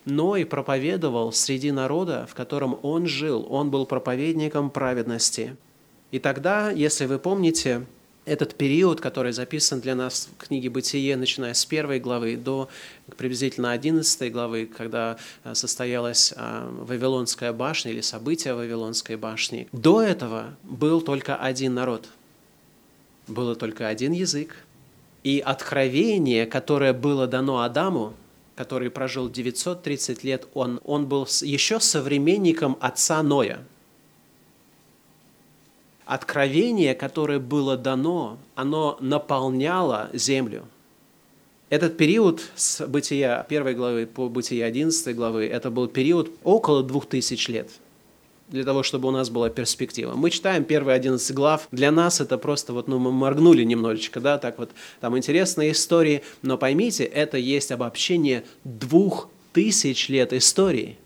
но 0.09 0.37
и 0.37 0.45
проповедовал 0.45 1.33
среди 1.33 1.71
народа, 1.71 2.27
в 2.29 2.35
котором 2.35 2.79
он 2.83 3.07
жил. 3.07 3.47
Он 3.51 3.71
был 3.71 3.85
проповедником 3.85 4.71
праведности. 4.71 5.55
И 6.11 6.19
тогда, 6.19 6.71
если 6.71 7.05
вы 7.05 7.19
помните, 7.19 7.85
этот 8.25 8.55
период, 8.55 9.01
который 9.01 9.33
записан 9.33 9.81
для 9.81 9.95
нас 9.95 10.29
в 10.33 10.43
книге 10.43 10.71
«Бытие», 10.71 11.17
начиная 11.17 11.53
с 11.53 11.65
первой 11.67 12.01
главы 12.01 12.37
до 12.37 12.69
приблизительно 13.17 13.73
11 13.73 14.33
главы, 14.33 14.67
когда 14.67 15.19
э, 15.45 15.55
состоялась 15.55 16.33
э, 16.35 16.69
Вавилонская 16.83 17.53
башня 17.53 17.93
или 17.93 18.01
события 18.01 18.55
Вавилонской 18.55 19.17
башни, 19.17 19.69
до 19.73 20.03
этого 20.03 20.57
был 20.63 21.03
только 21.03 21.37
один 21.37 21.75
народ, 21.75 22.09
было 23.27 23.55
только 23.55 23.89
один 23.89 24.13
язык, 24.13 24.57
и 25.23 25.43
откровение, 25.45 26.47
которое 26.47 26.95
было 26.95 27.27
дано 27.27 27.61
Адаму, 27.61 28.15
который 28.59 28.91
прожил 28.91 29.31
930 29.31 30.25
лет, 30.25 30.49
он, 30.53 30.81
он 30.83 31.07
был 31.07 31.29
еще 31.43 31.79
современником 31.79 32.77
отца 32.81 33.23
Ноя. 33.23 33.65
Откровение, 36.05 36.97
которое 36.97 37.39
было 37.39 37.77
дано, 37.77 38.37
оно 38.57 38.99
наполняло 39.01 40.11
землю. 40.13 40.67
Этот 41.71 41.97
период 41.97 42.43
с 42.57 42.85
бытия 42.85 43.43
1 43.49 43.77
главы 43.77 44.07
по 44.07 44.29
бытие 44.29 44.65
11 44.65 45.15
главы, 45.15 45.47
это 45.47 45.71
был 45.71 45.87
период 45.87 46.33
около 46.43 46.83
2000 46.83 47.51
лет– 47.53 47.71
для 48.49 48.65
того, 48.65 48.83
чтобы 48.83 49.09
у 49.09 49.11
нас 49.11 49.31
была 49.31 49.51
перспектива. 49.51 50.15
Мы 50.15 50.31
читаем 50.31 50.65
первые 50.65 50.97
11 50.97 51.35
глав, 51.35 51.69
для 51.71 51.91
нас 51.91 52.21
это 52.21 52.39
просто 52.39 52.73
вот, 52.73 52.89
ну, 52.89 52.99
мы 52.99 53.13
моргнули 53.13 53.63
немножечко, 53.65 54.21
да, 54.21 54.39
так 54.39 54.59
вот, 54.59 54.71
там 55.01 55.17
интересные 55.17 55.73
истории, 55.73 56.23
но 56.43 56.57
поймите, 56.57 57.05
это 57.05 57.37
есть 57.37 57.73
обобщение 57.73 58.45
двух 58.65 59.29
тысяч 59.53 60.09
лет 60.09 60.33
истории. 60.33 60.97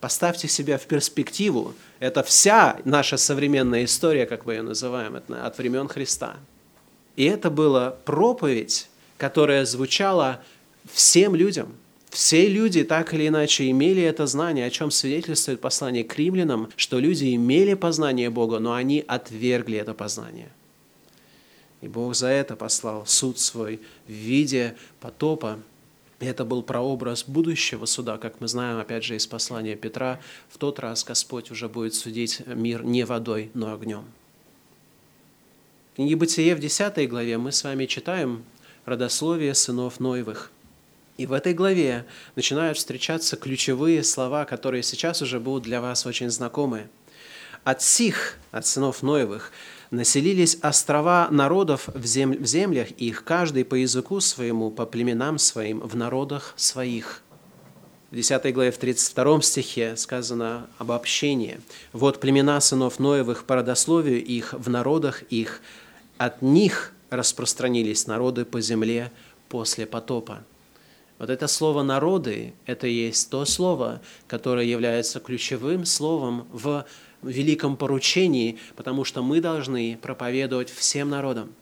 Поставьте 0.00 0.46
себя 0.46 0.78
в 0.78 0.86
перспективу, 0.86 1.74
это 1.98 2.22
вся 2.22 2.78
наша 2.84 3.16
современная 3.16 3.84
история, 3.84 4.26
как 4.26 4.46
мы 4.46 4.54
ее 4.54 4.62
называем, 4.62 5.16
от 5.16 5.58
времен 5.58 5.88
Христа. 5.88 6.36
И 7.16 7.24
это 7.24 7.50
была 7.50 7.90
проповедь, 8.04 8.88
которая 9.16 9.64
звучала 9.64 10.40
всем 10.92 11.34
людям– 11.34 11.72
все 12.10 12.48
люди 12.48 12.84
так 12.84 13.12
или 13.12 13.28
иначе 13.28 13.70
имели 13.70 14.02
это 14.02 14.26
знание, 14.26 14.66
о 14.66 14.70
чем 14.70 14.90
свидетельствует 14.90 15.60
послание 15.60 16.04
к 16.04 16.16
римлянам, 16.16 16.70
что 16.76 16.98
люди 16.98 17.34
имели 17.34 17.74
познание 17.74 18.30
Бога, 18.30 18.58
но 18.58 18.72
они 18.72 19.04
отвергли 19.06 19.78
это 19.78 19.94
познание. 19.94 20.50
И 21.80 21.88
Бог 21.88 22.14
за 22.14 22.28
это 22.28 22.56
послал 22.56 23.06
суд 23.06 23.38
свой 23.38 23.80
в 24.06 24.12
виде 24.12 24.74
потопа. 25.00 25.60
Это 26.18 26.44
был 26.44 26.62
прообраз 26.62 27.24
будущего 27.24 27.84
суда, 27.84 28.18
как 28.18 28.40
мы 28.40 28.48
знаем, 28.48 28.78
опять 28.78 29.04
же, 29.04 29.14
из 29.14 29.26
послания 29.26 29.76
Петра. 29.76 30.18
В 30.48 30.58
тот 30.58 30.80
раз 30.80 31.04
Господь 31.04 31.52
уже 31.52 31.68
будет 31.68 31.94
судить 31.94 32.42
мир 32.46 32.84
не 32.84 33.04
водой, 33.04 33.50
но 33.54 33.72
огнем. 33.72 34.04
В 35.92 35.96
книге 35.96 36.16
Бытие 36.16 36.56
в 36.56 36.58
10 36.58 37.08
главе 37.08 37.38
мы 37.38 37.52
с 37.52 37.62
вами 37.62 37.86
читаем 37.86 38.44
родословие 38.86 39.54
сынов 39.54 40.00
Ноевых– 40.00 40.50
и 41.18 41.26
в 41.26 41.32
этой 41.32 41.52
главе 41.52 42.06
начинают 42.36 42.78
встречаться 42.78 43.36
ключевые 43.36 44.04
слова, 44.04 44.44
которые 44.44 44.84
сейчас 44.84 45.20
уже 45.20 45.40
будут 45.40 45.64
для 45.64 45.80
вас 45.80 46.06
очень 46.06 46.30
знакомы. 46.30 46.88
От 47.64 47.82
сих, 47.82 48.36
от 48.52 48.64
сынов 48.66 49.02
Ноевых, 49.02 49.50
населились 49.90 50.58
острова 50.62 51.26
народов 51.30 51.88
в, 51.88 52.06
зем... 52.06 52.32
в 52.32 52.46
землях 52.46 52.92
их, 52.92 53.24
каждый 53.24 53.64
по 53.64 53.74
языку 53.74 54.20
своему, 54.20 54.70
по 54.70 54.86
племенам 54.86 55.38
своим, 55.38 55.80
в 55.80 55.96
народах 55.96 56.54
своих. 56.56 57.22
В 58.12 58.14
10 58.14 58.54
главе, 58.54 58.70
в 58.70 58.78
32 58.78 59.42
стихе 59.42 59.96
сказано 59.96 60.68
об 60.78 60.92
общении. 60.92 61.60
«Вот 61.92 62.20
племена 62.20 62.60
сынов 62.60 63.00
Ноевых 63.00 63.44
по 63.44 63.56
родословию 63.56 64.24
их, 64.24 64.52
в 64.52 64.70
народах 64.70 65.22
их, 65.24 65.60
от 66.16 66.42
них 66.42 66.92
распространились 67.10 68.06
народы 68.06 68.44
по 68.44 68.60
земле 68.60 69.10
после 69.48 69.84
потопа». 69.84 70.44
Вот 71.18 71.30
это 71.30 71.48
слово 71.48 71.82
«народы»– 71.82 72.54
это 72.66 72.86
есть 72.86 73.28
то 73.30 73.44
слово, 73.44 74.00
которое 74.28 74.64
является 74.64 75.18
ключевым 75.18 75.84
словом 75.84 76.46
в 76.52 76.86
великом 77.22 77.76
поручении, 77.76 78.58
потому 78.76 79.04
что 79.04 79.22
мы 79.22 79.40
должны 79.40 79.98
проповедовать 80.00 80.70
всем 80.70 81.10
народам. 81.10 81.52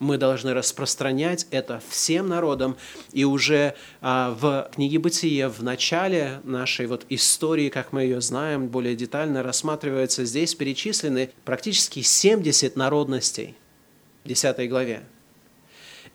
Мы 0.00 0.18
должны 0.18 0.52
распространять 0.54 1.46
это 1.52 1.80
всем 1.88 2.28
народам. 2.28 2.76
И 3.12 3.24
уже 3.24 3.76
а, 4.00 4.32
в 4.32 4.68
книге 4.74 4.98
«Бытие», 4.98 5.48
в 5.48 5.62
начале 5.62 6.40
нашей 6.42 6.86
вот 6.86 7.06
истории, 7.10 7.68
как 7.68 7.92
мы 7.92 8.02
ее 8.02 8.20
знаем, 8.20 8.66
более 8.66 8.96
детально 8.96 9.44
рассматривается, 9.44 10.24
здесь 10.24 10.56
перечислены 10.56 11.30
практически 11.44 12.02
70 12.02 12.74
народностей 12.74 13.54
в 14.24 14.28
10 14.28 14.68
главе. 14.68 15.04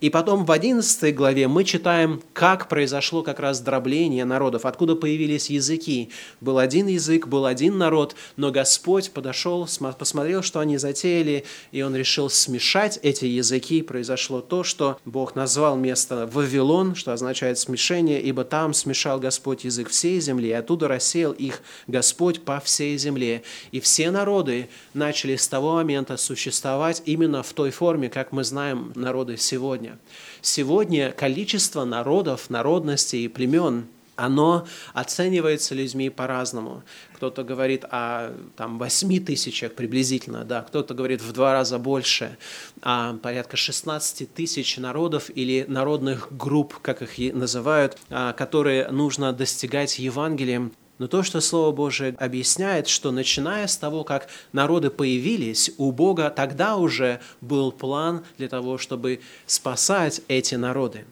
И 0.02 0.10
потом 0.10 0.46
в 0.46 0.52
11 0.52 1.14
главе 1.14 1.50
мы 1.50 1.66
читаем, 1.66 2.22
как 2.32 2.70
произошло 2.70 3.22
как 3.22 3.40
раз 3.40 3.60
дробление 3.60 4.24
народов, 4.24 4.66
откуда 4.66 4.96
появились 4.96 5.50
языки. 5.50 6.10
Был 6.40 6.58
один 6.58 6.88
язык, 6.88 7.28
был 7.28 7.46
один 7.46 7.78
народ, 7.78 8.16
но 8.38 8.50
Господь 8.52 9.12
подошел, 9.12 9.68
посмотрел, 9.98 10.42
что 10.42 10.62
они 10.62 10.78
затеяли, 10.78 11.44
и 11.74 11.82
Он 11.82 11.96
решил 11.98 12.30
смешать 12.30 12.98
эти 13.04 13.26
языки. 13.26 13.82
Произошло 13.82 14.40
то, 14.40 14.64
что 14.64 14.98
Бог 15.04 15.36
назвал 15.36 15.76
место 15.76 16.30
Вавилон, 16.32 16.96
что 16.96 17.12
означает 17.12 17.60
смешение, 17.60 18.22
ибо 18.22 18.46
там 18.46 18.74
смешал 18.74 19.20
Господь 19.20 19.66
язык 19.66 19.90
всей 19.90 20.22
земли, 20.22 20.48
и 20.48 20.54
оттуда 20.54 20.88
рассеял 20.88 21.34
их 21.34 21.62
Господь 21.88 22.42
по 22.44 22.62
всей 22.62 22.98
земле. 22.98 23.44
И 23.74 23.82
все 23.82 24.12
народы 24.12 24.70
начали 24.94 25.36
с 25.36 25.48
того 25.50 25.74
момента 25.74 26.16
существовать 26.16 27.02
именно 27.06 27.44
в 27.44 27.52
той 27.52 27.72
форме, 27.72 28.10
как 28.10 28.32
мы 28.32 28.46
знаем 28.46 28.94
народы 28.96 29.36
сегодня 29.36 29.89
сегодня. 29.90 30.00
Сегодня 30.42 31.12
количество 31.12 31.86
народов, 31.86 32.50
народностей 32.50 33.26
и 33.26 33.28
племен 33.28 33.86
оно 34.16 34.68
оценивается 34.94 35.74
людьми 35.76 36.10
по-разному. 36.10 36.84
Кто-то 37.16 37.44
говорит 37.46 37.86
о 37.86 38.34
там, 38.58 38.78
8 38.78 39.24
тысячах 39.24 39.74
приблизительно, 39.76 40.44
да, 40.44 40.62
кто-то 40.62 40.94
говорит 40.94 41.22
в 41.22 41.32
два 41.32 41.54
раза 41.54 41.80
больше, 41.80 42.38
а 42.82 43.16
порядка 43.24 43.56
16 43.56 44.34
тысяч 44.34 44.78
народов 44.78 45.30
или 45.34 45.64
народных 45.70 46.36
групп, 46.36 46.80
как 46.82 47.02
их 47.02 47.34
называют, 47.34 47.98
а, 48.10 48.34
которые 48.34 48.90
нужно 48.90 49.32
достигать 49.32 50.00
Евангелием 50.00 50.74
но 51.00 51.08
то, 51.08 51.24
что 51.24 51.42
Слово 51.42 51.72
Божие 51.72 52.14
объясняет, 52.20 52.88
что 52.88 53.12
начиная 53.12 53.66
с 53.68 53.78
того, 53.78 54.04
как 54.04 54.28
народы 54.52 54.90
появились, 54.90 55.72
у 55.78 55.92
Бога 55.92 56.30
тогда 56.30 56.76
уже 56.76 57.22
был 57.42 57.72
план 57.72 58.24
для 58.38 58.50
того, 58.50 58.78
чтобы 58.78 59.22
спасать 59.48 60.22
эти 60.28 60.56
народы. 60.56 61.06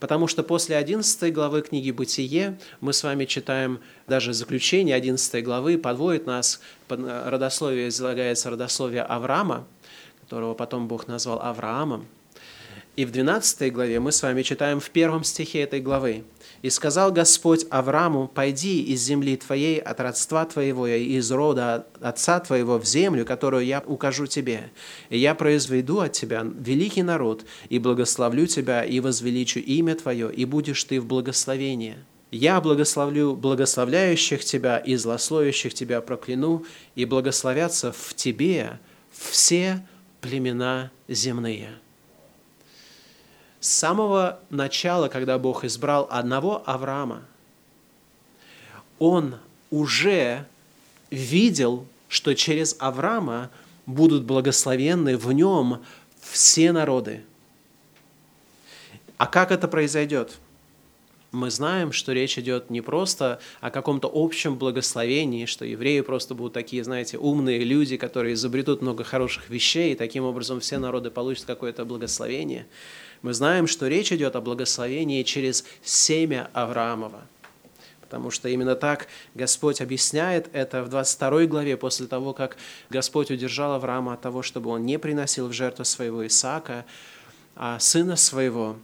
Потому 0.00 0.26
что 0.26 0.42
после 0.42 0.76
11 0.76 1.32
главы 1.32 1.62
книги 1.62 1.90
«Бытие» 1.90 2.58
мы 2.80 2.92
с 2.92 3.02
вами 3.02 3.24
читаем 3.24 3.80
даже 4.06 4.32
заключение 4.32 4.94
11 4.94 5.44
главы, 5.44 5.78
подводит 5.78 6.26
нас, 6.26 6.60
под 6.88 7.00
родословие 7.00 7.88
излагается 7.88 8.50
родословие 8.50 9.02
Авраама, 9.02 9.66
которого 10.22 10.54
потом 10.54 10.88
Бог 10.88 11.08
назвал 11.08 11.40
Авраамом. 11.40 12.06
И 12.96 13.04
в 13.04 13.12
12 13.12 13.72
главе 13.72 14.00
мы 14.00 14.10
с 14.10 14.22
вами 14.22 14.42
читаем 14.42 14.80
в 14.80 14.90
первом 14.90 15.22
стихе 15.22 15.60
этой 15.60 15.80
главы– 15.80 16.24
и 16.62 16.70
сказал 16.70 17.12
Господь 17.12 17.66
Аврааму, 17.70 18.28
«Пойди 18.28 18.82
из 18.82 19.02
земли 19.02 19.36
твоей, 19.36 19.78
от 19.78 20.00
родства 20.00 20.44
твоего 20.46 20.86
и 20.86 21.16
из 21.16 21.30
рода 21.30 21.86
отца 22.00 22.40
твоего 22.40 22.78
в 22.78 22.84
землю, 22.84 23.24
которую 23.24 23.64
я 23.64 23.82
укажу 23.86 24.26
тебе, 24.26 24.70
и 25.10 25.18
я 25.18 25.34
произведу 25.34 26.00
от 26.00 26.12
тебя 26.12 26.44
великий 26.44 27.02
народ, 27.02 27.44
и 27.68 27.78
благословлю 27.78 28.46
тебя, 28.46 28.84
и 28.84 29.00
возвеличу 29.00 29.60
имя 29.60 29.94
твое, 29.94 30.32
и 30.32 30.44
будешь 30.44 30.82
ты 30.84 31.00
в 31.00 31.06
благословении. 31.06 31.96
Я 32.32 32.60
благословлю 32.60 33.36
благословляющих 33.36 34.44
тебя 34.44 34.78
и 34.78 34.96
злословящих 34.96 35.72
тебя 35.72 36.00
прокляну, 36.00 36.64
и 36.96 37.04
благословятся 37.04 37.92
в 37.92 38.14
тебе 38.14 38.80
все 39.12 39.86
племена 40.20 40.90
земные». 41.06 41.85
С 43.66 43.68
самого 43.68 44.38
начала, 44.48 45.08
когда 45.08 45.40
Бог 45.40 45.64
избрал 45.64 46.06
одного 46.08 46.62
Авраама, 46.66 47.24
он 49.00 49.40
уже 49.72 50.46
видел, 51.10 51.84
что 52.06 52.36
через 52.36 52.76
Авраама 52.78 53.50
будут 53.84 54.22
благословенны 54.22 55.16
в 55.16 55.32
нем 55.32 55.82
все 56.20 56.70
народы. 56.70 57.24
А 59.16 59.26
как 59.26 59.50
это 59.50 59.66
произойдет? 59.66 60.38
Мы 61.32 61.50
знаем, 61.50 61.90
что 61.90 62.12
речь 62.12 62.38
идет 62.38 62.70
не 62.70 62.82
просто 62.82 63.40
о 63.60 63.72
каком-то 63.72 64.08
общем 64.14 64.54
благословении, 64.54 65.44
что 65.44 65.64
евреи 65.64 66.02
просто 66.02 66.36
будут 66.36 66.52
такие, 66.52 66.84
знаете, 66.84 67.18
умные 67.18 67.64
люди, 67.64 67.96
которые 67.96 68.34
изобретут 68.34 68.80
много 68.80 69.02
хороших 69.02 69.50
вещей, 69.50 69.92
и 69.92 69.96
таким 69.96 70.22
образом 70.22 70.60
все 70.60 70.78
народы 70.78 71.10
получат 71.10 71.46
какое-то 71.46 71.84
благословение– 71.84 72.68
мы 73.22 73.34
знаем, 73.34 73.66
что 73.66 73.88
речь 73.88 74.12
идет 74.12 74.36
о 74.36 74.40
благословении 74.40 75.22
через 75.22 75.64
семя 75.82 76.50
Авраамова. 76.52 77.22
Потому 78.00 78.30
что 78.30 78.48
именно 78.48 78.76
так 78.76 79.08
Господь 79.34 79.80
объясняет 79.80 80.48
это 80.52 80.84
в 80.84 80.88
22 80.88 81.46
главе, 81.46 81.76
после 81.76 82.06
того, 82.06 82.32
как 82.32 82.56
Господь 82.88 83.32
удержал 83.32 83.72
Авраама 83.72 84.12
от 84.12 84.20
того, 84.20 84.42
чтобы 84.42 84.70
он 84.70 84.86
не 84.86 84.98
приносил 84.98 85.48
в 85.48 85.52
жертву 85.52 85.84
своего 85.84 86.24
Исаака, 86.24 86.84
а 87.56 87.78
сына 87.80 88.16
своего. 88.16 88.76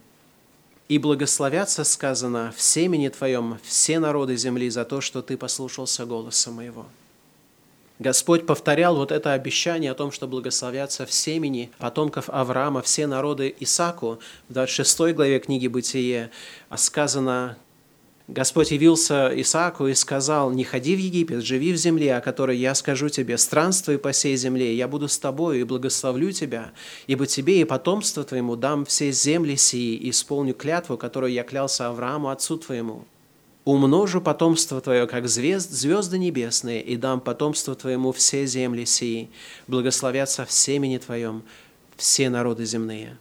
«И 0.89 0.99
благословятся, 0.99 1.85
сказано, 1.85 2.53
в 2.57 2.61
семени 2.61 3.09
твоем 3.09 3.59
все 3.63 3.99
народы 4.01 4.37
земли 4.37 4.69
за 4.69 4.85
то, 4.85 5.01
что 5.01 5.23
ты 5.23 5.37
послушался 5.37 6.05
голоса 6.05 6.51
моего». 6.51 6.87
Господь 7.99 8.47
повторял 8.47 8.97
вот 8.97 9.13
это 9.13 9.33
обещание 9.33 9.91
о 9.91 9.95
том, 9.95 10.11
что 10.11 10.27
благословятся 10.27 11.07
в 11.07 11.13
семени 11.13 11.71
потомков 11.79 12.29
Авраама 12.29 12.83
все 12.83 13.07
народы 13.07 13.55
Исаку. 13.61 14.19
В 14.49 14.55
26 14.55 15.15
главе 15.15 15.39
книги 15.39 15.69
Бытие 15.69 16.31
сказано, 16.75 17.57
Господь 18.29 18.71
явился 18.71 19.31
Исааку 19.35 19.89
и 19.89 19.95
сказал, 19.95 20.53
«Не 20.53 20.65
ходи 20.65 20.97
в 20.97 20.99
Египет, 20.99 21.45
живи 21.45 21.73
в 21.73 21.77
земле, 21.77 22.17
о 22.17 22.21
которой 22.21 22.57
я 22.57 22.75
скажу 22.75 23.09
тебе, 23.09 23.37
странствуй 23.37 23.99
по 23.99 24.13
всей 24.13 24.37
земле, 24.37 24.75
я 24.75 24.89
буду 24.89 25.09
с 25.09 25.19
тобою 25.19 25.61
и 25.61 25.65
благословлю 25.65 26.33
тебя, 26.33 26.73
ибо 27.07 27.27
тебе 27.27 27.61
и 27.61 27.65
потомство 27.65 28.25
твоему 28.25 28.57
дам 28.57 28.85
все 28.87 29.11
земли 29.11 29.57
сии, 29.57 29.97
и 29.97 30.11
исполню 30.11 30.55
клятву, 30.55 30.97
которую 30.97 31.33
я 31.33 31.43
клялся 31.43 31.89
Аврааму, 31.89 32.31
отцу 32.31 32.57
твоему» 32.57 33.05
умножу 33.65 34.21
потомство 34.21 34.81
твое, 34.81 35.07
как 35.07 35.29
звезд, 35.29 35.71
звезды 35.71 36.19
небесные, 36.19 36.83
и 36.83 36.97
дам 36.97 37.21
потомство 37.21 37.75
твоему 37.75 38.13
все 38.13 38.47
земли 38.47 38.85
сии, 38.85 39.31
благословятся 39.67 40.45
в 40.45 40.53
семени 40.53 40.99
твоем 40.99 41.43
все 41.97 42.29
народы 42.31 42.65
земные». 42.65 43.19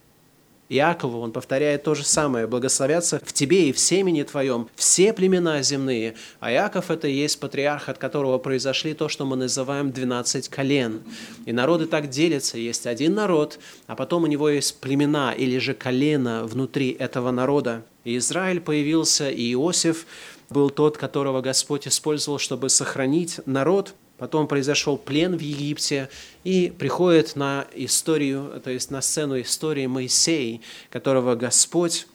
Иакову 0.74 1.20
он 1.20 1.34
повторяет 1.34 1.84
то 1.84 1.96
же 1.96 2.06
самое. 2.06 2.48
«Благословятся 2.48 3.22
в 3.26 3.34
тебе 3.34 3.68
и 3.68 3.74
в 3.74 3.78
семени 3.78 4.24
твоем 4.24 4.70
все 4.76 5.12
племена 5.12 5.62
земные». 5.62 6.16
А 6.40 6.50
Иаков– 6.50 6.90
это 6.90 7.10
и 7.10 7.14
есть 7.14 7.42
патриарх, 7.42 7.90
от 7.90 7.98
которого 7.98 8.38
произошли 8.38 8.94
то, 8.94 9.10
что 9.10 9.26
мы 9.26 9.36
называем 9.36 9.92
«двенадцать 9.92 10.48
колен». 10.48 11.02
И 11.46 11.52
народы 11.52 11.88
так 11.88 12.10
делятся. 12.10 12.58
Есть 12.58 12.88
один 12.88 13.16
народ, 13.16 13.60
а 13.88 13.98
потом 13.98 14.24
у 14.24 14.28
него 14.28 14.48
есть 14.48 14.80
племена 14.80 15.34
или 15.34 15.58
же 15.58 15.74
колено 15.74 16.46
внутри 16.46 16.92
этого 16.92 17.32
народа. 17.32 17.84
Израиль 18.04 18.62
появился, 18.62 19.30
и 19.30 19.54
Иосиф 19.54 20.06
был 20.50 20.70
тот, 20.70 20.98
которого 20.98 21.42
Господь 21.42 21.88
использовал, 21.88 22.40
чтобы 22.40 22.70
сохранить 22.70 23.40
народ– 23.46 23.96
Потом 24.22 24.48
произошел 24.48 25.00
плен 25.00 25.36
в 25.36 25.42
Египте, 25.42 26.08
и 26.44 26.72
приходит 26.78 27.36
на 27.36 27.66
историю, 27.74 28.62
то 28.64 28.70
есть 28.70 28.92
на 28.92 29.02
сцену 29.02 29.42
истории 29.42 29.88
Моисей, 29.88 30.62
которого 30.92 31.34
Господь 31.34 32.06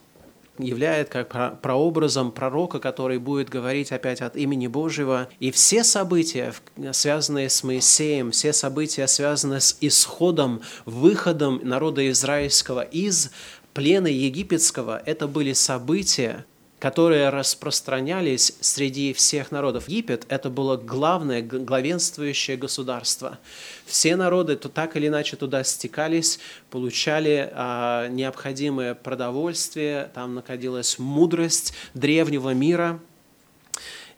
являет 0.58 1.08
как 1.08 1.60
прообразом 1.60 2.30
пророка, 2.30 2.78
который 2.78 3.18
будет 3.18 3.48
говорить 3.48 3.90
опять 3.90 4.20
от 4.20 4.36
имени 4.36 4.68
Божьего. 4.68 5.28
И 5.40 5.50
все 5.50 5.82
события, 5.82 6.54
связанные 6.92 7.50
с 7.50 7.64
Моисеем, 7.64 8.30
все 8.30 8.52
события, 8.52 9.08
связанные 9.08 9.60
с 9.60 9.76
исходом, 9.80 10.62
выходом 10.84 11.60
народа 11.64 12.08
израильского 12.10 12.82
из 12.82 13.30
плена 13.76 14.06
египетского, 14.06 15.02
это 15.04 15.28
были 15.28 15.52
события, 15.52 16.46
которые 16.78 17.28
распространялись 17.28 18.54
среди 18.62 19.12
всех 19.12 19.50
народов. 19.50 19.86
Египет– 19.90 20.24
это 20.30 20.48
было 20.48 20.78
главное, 20.78 21.42
главенствующее 21.42 22.56
государство. 22.56 23.38
Все 23.84 24.16
народы 24.16 24.56
то 24.56 24.70
так 24.70 24.96
или 24.96 25.08
иначе 25.08 25.36
туда 25.36 25.62
стекались, 25.62 26.38
получали 26.70 27.50
а, 27.52 28.08
необходимое 28.08 28.94
продовольствие, 28.94 30.10
там 30.14 30.34
находилась 30.34 30.98
мудрость 30.98 31.74
древнего 31.92 32.54
мира. 32.54 32.98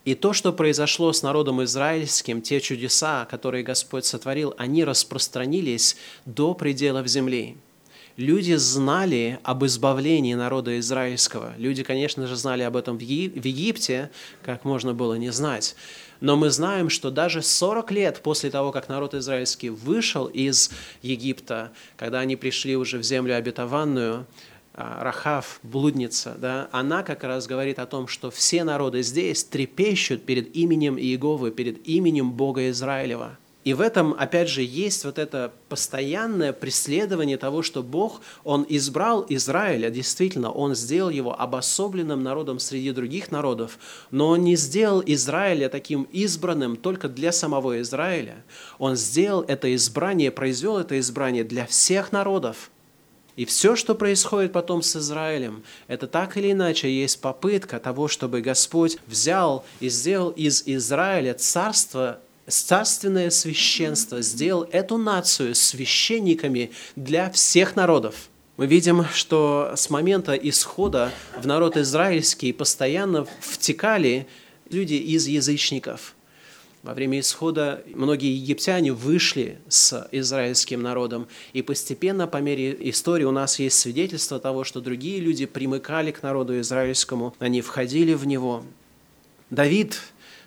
И 0.04 0.14
то, 0.14 0.32
что 0.32 0.52
произошло 0.52 1.12
с 1.12 1.24
народом 1.24 1.64
израильским, 1.64 2.42
те 2.42 2.60
чудеса, 2.60 3.26
которые 3.28 3.64
Господь 3.64 4.04
сотворил, 4.04 4.54
они 4.56 4.84
распространились 4.84 5.96
до 6.26 6.54
пределов 6.54 7.08
земли. 7.08 7.56
Люди 8.18 8.54
знали 8.54 9.38
об 9.44 9.64
избавлении 9.64 10.34
народа 10.34 10.78
израильского. 10.80 11.54
Люди, 11.56 11.82
конечно 11.84 12.26
же, 12.26 12.36
знали 12.36 12.62
об 12.62 12.76
этом 12.76 12.98
в 12.98 13.00
Египте, 13.00 14.10
как 14.42 14.64
можно 14.64 14.92
было 14.92 15.14
не 15.14 15.30
знать. 15.30 15.76
Но 16.20 16.36
мы 16.36 16.50
знаем, 16.50 16.90
что 16.90 17.12
даже 17.12 17.42
40 17.42 17.92
лет 17.92 18.20
после 18.22 18.50
того, 18.50 18.72
как 18.72 18.88
народ 18.88 19.14
израильский 19.14 19.70
вышел 19.70 20.26
из 20.26 20.70
Египта, 21.00 21.70
когда 21.96 22.18
они 22.18 22.34
пришли 22.34 22.76
уже 22.76 22.98
в 22.98 23.04
землю 23.04 23.36
обетованную, 23.36 24.26
а, 24.74 25.02
Рахав, 25.04 25.60
блудница, 25.62 26.36
да, 26.38 26.68
она 26.72 27.04
как 27.04 27.22
раз 27.22 27.46
говорит 27.46 27.78
о 27.78 27.86
том, 27.86 28.08
что 28.08 28.32
все 28.32 28.64
народы 28.64 29.02
здесь 29.02 29.44
трепещут 29.44 30.24
перед 30.24 30.54
именем 30.56 30.98
Иеговы, 30.98 31.52
перед 31.52 31.86
именем 31.86 32.32
Бога 32.32 32.68
Израилева. 32.70 33.38
И 33.68 33.74
в 33.74 33.82
этом, 33.82 34.14
опять 34.18 34.48
же, 34.48 34.62
есть 34.62 35.04
вот 35.04 35.18
это 35.18 35.52
постоянное 35.68 36.54
преследование 36.54 37.36
того, 37.36 37.60
что 37.60 37.82
Бог, 37.82 38.22
Он 38.42 38.64
избрал 38.66 39.26
Израиля, 39.28 39.90
действительно, 39.90 40.50
Он 40.50 40.74
сделал 40.74 41.10
его 41.10 41.38
обособленным 41.38 42.22
народом 42.22 42.60
среди 42.60 42.92
других 42.92 43.30
народов, 43.30 43.78
но 44.10 44.28
Он 44.28 44.42
не 44.42 44.56
сделал 44.56 45.02
Израиля 45.04 45.68
таким 45.68 46.04
избранным 46.04 46.76
только 46.76 47.10
для 47.10 47.30
самого 47.30 47.78
Израиля. 47.82 48.42
Он 48.78 48.96
сделал 48.96 49.44
это 49.46 49.74
избрание, 49.74 50.30
произвел 50.30 50.78
это 50.78 50.98
избрание 50.98 51.44
для 51.44 51.66
всех 51.66 52.10
народов. 52.10 52.70
И 53.36 53.44
все, 53.44 53.76
что 53.76 53.94
происходит 53.94 54.52
потом 54.54 54.80
с 54.80 54.96
Израилем, 54.96 55.62
это 55.88 56.06
так 56.06 56.38
или 56.38 56.52
иначе 56.52 56.90
есть 56.90 57.20
попытка 57.20 57.78
того, 57.80 58.08
чтобы 58.08 58.40
Господь 58.40 58.96
взял 59.06 59.66
и 59.80 59.90
сделал 59.90 60.30
из 60.30 60.62
Израиля 60.64 61.34
царство 61.34 62.20
царственное 62.48 63.30
священство 63.30 64.22
сделал 64.22 64.66
эту 64.72 64.98
нацию 64.98 65.54
священниками 65.54 66.70
для 66.96 67.30
всех 67.30 67.76
народов. 67.76 68.28
Мы 68.56 68.66
видим, 68.66 69.04
что 69.12 69.72
с 69.76 69.88
момента 69.88 70.34
исхода 70.34 71.12
в 71.40 71.46
народ 71.46 71.76
израильский 71.76 72.52
постоянно 72.52 73.26
втекали 73.40 74.26
люди 74.68 74.94
из 74.94 75.28
язычников. 75.28 76.14
Во 76.82 76.94
время 76.94 77.20
исхода 77.20 77.82
многие 77.92 78.36
египтяне 78.36 78.92
вышли 78.92 79.58
с 79.68 80.08
израильским 80.12 80.80
народом, 80.80 81.26
и 81.52 81.62
постепенно, 81.62 82.26
по 82.26 82.38
мере 82.38 82.76
истории, 82.88 83.24
у 83.24 83.30
нас 83.30 83.58
есть 83.58 83.78
свидетельство 83.78 84.38
того, 84.38 84.64
что 84.64 84.80
другие 84.80 85.20
люди 85.20 85.44
примыкали 85.46 86.12
к 86.12 86.22
народу 86.22 86.58
израильскому, 86.60 87.34
они 87.40 87.60
входили 87.62 88.14
в 88.14 88.26
него. 88.26 88.64
Давид 89.50 90.00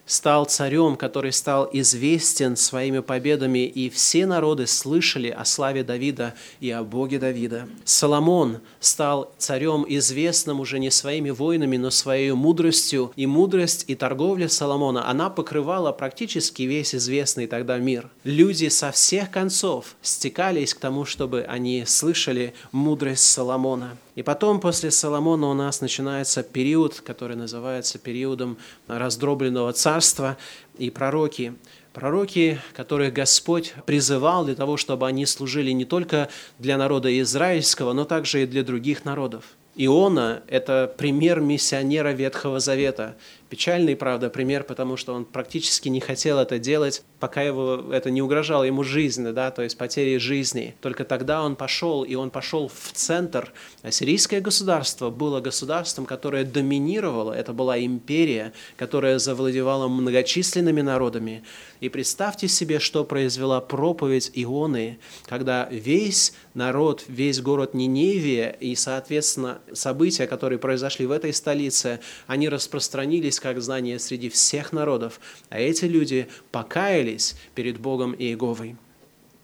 стал 0.05 0.45
царем, 0.45 0.95
который 0.95 1.31
стал 1.31 1.69
известен 1.71 2.55
своими 2.55 2.99
победами, 2.99 3.65
и 3.65 3.89
все 3.89 4.25
народы 4.25 4.67
слышали 4.67 5.29
о 5.29 5.45
славе 5.45 5.83
Давида 5.83 6.33
и 6.59 6.69
о 6.71 6.83
Боге 6.83 7.19
Давида. 7.19 7.67
Соломон 7.85 8.59
стал 8.81 9.31
царем, 9.37 9.85
известным 9.87 10.59
уже 10.59 10.79
не 10.79 10.91
своими 10.91 11.29
воинами, 11.29 11.77
но 11.77 11.89
своей 11.89 12.31
мудростью, 12.31 13.13
и 13.15 13.25
мудрость 13.25 13.85
и 13.87 13.95
торговля 13.95 14.49
Соломона, 14.49 15.07
она 15.07 15.29
покрывала 15.29 15.93
практически 15.93 16.63
весь 16.63 16.93
известный 16.93 17.47
тогда 17.47 17.77
мир. 17.77 18.09
Люди 18.25 18.67
со 18.67 18.91
всех 18.91 19.31
концов 19.31 19.95
стекались 20.01 20.73
к 20.73 20.79
тому, 20.79 21.05
чтобы 21.05 21.43
они 21.43 21.85
слышали 21.85 22.53
мудрость 22.73 23.23
Соломона. 23.31 23.97
И 24.15 24.23
потом, 24.23 24.59
после 24.59 24.91
Соломона, 24.91 25.47
у 25.47 25.53
нас 25.53 25.79
начинается 25.79 26.43
период, 26.43 26.99
который 26.99 27.37
называется 27.37 27.97
периодом 27.97 28.57
раздробленного 28.87 29.71
царства, 29.71 30.37
и 30.81 30.89
пророки. 30.89 31.53
Пророки, 31.93 32.59
которых 32.73 33.13
Господь 33.13 33.73
призывал 33.85 34.45
для 34.45 34.55
того, 34.55 34.77
чтобы 34.77 35.07
они 35.07 35.25
служили 35.25 35.71
не 35.71 35.83
только 35.83 36.29
для 36.57 36.77
народа 36.77 37.19
израильского, 37.19 37.91
но 37.91 38.05
также 38.05 38.43
и 38.43 38.45
для 38.45 38.63
других 38.63 39.03
народов. 39.03 39.43
Иона– 39.75 40.41
это 40.47 40.93
пример 40.97 41.41
миссионера 41.41 42.13
Ветхого 42.13 42.59
Завета. 42.59 43.15
Печальный, 43.51 43.97
правда, 43.97 44.29
пример, 44.29 44.63
потому 44.63 44.95
что 44.95 45.13
он 45.13 45.25
практически 45.25 45.89
не 45.89 45.99
хотел 45.99 46.39
это 46.39 46.57
делать, 46.57 47.03
пока 47.19 47.41
его, 47.41 47.91
это 47.91 48.09
не 48.09 48.21
угрожало 48.21 48.63
ему 48.63 48.81
жизни, 48.81 49.31
да, 49.31 49.51
то 49.51 49.61
есть 49.61 49.77
потери 49.77 50.15
жизни. 50.19 50.73
Только 50.79 51.03
тогда 51.03 51.43
он 51.43 51.57
пошел, 51.57 52.03
и 52.03 52.15
он 52.15 52.29
пошел 52.29 52.69
в 52.69 52.93
центр. 52.93 53.51
Ассирийское 53.81 54.39
государство 54.39 55.09
было 55.09 55.41
государством, 55.41 56.05
которое 56.05 56.45
доминировало, 56.45 57.33
это 57.33 57.51
была 57.51 57.77
империя, 57.77 58.53
которая 58.77 59.19
завладевала 59.19 59.89
многочисленными 59.89 60.79
народами. 60.79 61.43
И 61.81 61.89
представьте 61.89 62.47
себе, 62.47 62.79
что 62.79 63.03
произвела 63.03 63.59
проповедь 63.59 64.31
Ионы, 64.33 64.97
когда 65.25 65.67
весь 65.69 66.31
народ, 66.53 67.03
весь 67.09 67.41
город 67.41 67.73
Ниневия 67.73 68.51
и, 68.51 68.75
соответственно, 68.75 69.59
события, 69.73 70.25
которые 70.25 70.57
произошли 70.57 71.05
в 71.05 71.11
этой 71.11 71.33
столице, 71.33 71.99
они 72.27 72.47
распространились 72.47 73.40
как 73.41 73.61
знание 73.61 73.99
среди 73.99 74.29
всех 74.29 74.71
народов, 74.71 75.19
а 75.49 75.59
эти 75.59 75.85
люди 75.85 76.27
покаялись 76.51 77.35
перед 77.55 77.79
Богом 77.79 78.13
и 78.13 78.25
Иеговой. 78.25 78.75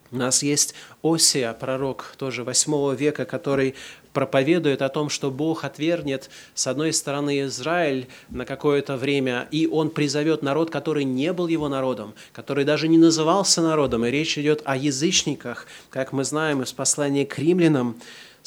У 0.09 0.17
нас 0.17 0.41
есть 0.41 0.73
Осия, 1.03 1.51
пророк 1.51 2.13
тоже 2.17 2.45
8 2.45 2.95
века, 2.95 3.25
который 3.25 3.75
проповедует 4.13 4.81
о 4.81 4.89
том, 4.89 5.09
что 5.09 5.29
Бог 5.29 5.65
отвергнет, 5.65 6.29
с 6.55 6.65
одной 6.67 6.93
стороны, 6.93 7.41
Израиль 7.41 8.07
на 8.29 8.45
какое-то 8.45 8.95
время, 8.95 9.47
и 9.51 9.67
Он 9.67 9.89
призовет 9.89 10.41
народ, 10.41 10.71
который 10.71 11.03
не 11.03 11.33
был 11.33 11.47
его 11.47 11.67
народом, 11.67 12.13
который 12.31 12.63
даже 12.63 12.87
не 12.87 12.97
назывался 12.97 13.61
народом, 13.61 14.05
и 14.05 14.11
речь 14.11 14.37
идет 14.37 14.61
о 14.63 14.77
язычниках, 14.77 15.67
как 15.89 16.13
мы 16.13 16.23
знаем 16.23 16.63
из 16.63 16.71
послания 16.71 17.25
к 17.25 17.37
римлянам, 17.37 17.97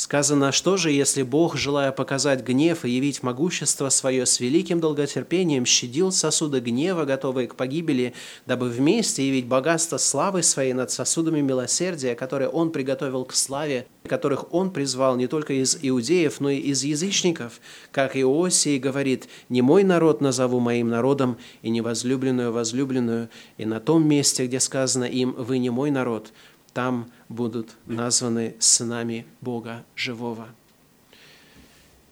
Сказано, 0.00 0.50
что 0.50 0.78
же, 0.78 0.90
если 0.90 1.22
Бог, 1.22 1.58
желая 1.58 1.92
показать 1.92 2.42
гнев 2.42 2.86
и 2.86 2.90
явить 2.90 3.22
могущество 3.22 3.90
свое 3.90 4.24
с 4.24 4.40
великим 4.40 4.80
долготерпением, 4.80 5.66
щадил 5.66 6.10
сосуды 6.10 6.60
гнева, 6.60 7.04
готовые 7.04 7.48
к 7.48 7.54
погибели, 7.54 8.14
дабы 8.46 8.70
вместе 8.70 9.28
явить 9.28 9.44
богатство 9.44 9.98
славы 9.98 10.42
своей 10.42 10.72
над 10.72 10.90
сосудами 10.90 11.42
милосердия, 11.42 12.14
которые 12.14 12.48
Он 12.48 12.72
приготовил 12.72 13.26
к 13.26 13.34
славе, 13.34 13.86
которых 14.08 14.54
Он 14.54 14.70
призвал 14.70 15.16
не 15.16 15.26
только 15.26 15.52
из 15.52 15.78
иудеев, 15.82 16.40
но 16.40 16.48
и 16.48 16.56
из 16.56 16.82
язычников, 16.82 17.60
как 17.92 18.16
Иосий 18.16 18.78
говорит, 18.78 19.28
«Не 19.50 19.60
мой 19.60 19.84
народ 19.84 20.22
назову 20.22 20.60
моим 20.60 20.88
народом, 20.88 21.36
и 21.60 21.68
не 21.68 21.82
возлюбленную 21.82 22.52
возлюбленную». 22.52 23.28
И 23.58 23.66
на 23.66 23.80
том 23.80 24.08
месте, 24.08 24.46
где 24.46 24.60
сказано 24.60 25.04
им 25.04 25.32
«Вы 25.32 25.58
не 25.58 25.68
мой 25.68 25.90
народ», 25.90 26.32
там 26.72 27.10
будут 27.28 27.76
названы 27.86 28.56
сынами 28.58 29.26
Бога 29.40 29.84
живого. 29.96 30.48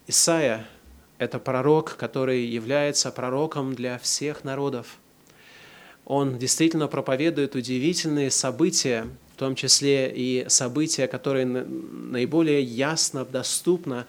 Исаия– 0.07 0.67
это 1.17 1.39
пророк, 1.39 1.95
который 1.97 2.45
является 2.45 3.11
пророком 3.11 3.75
для 3.75 3.99
всех 3.99 4.43
народов. 4.43 4.97
Он 6.05 6.39
действительно 6.39 6.87
проповедует 6.87 7.55
удивительные 7.55 8.31
события, 8.31 9.07
в 9.35 9.37
том 9.37 9.55
числе 9.55 10.11
и 10.13 10.45
события, 10.49 11.07
которые 11.07 11.45
наиболее 11.45 12.61
ясно, 12.63 13.23
доступно 13.23 14.07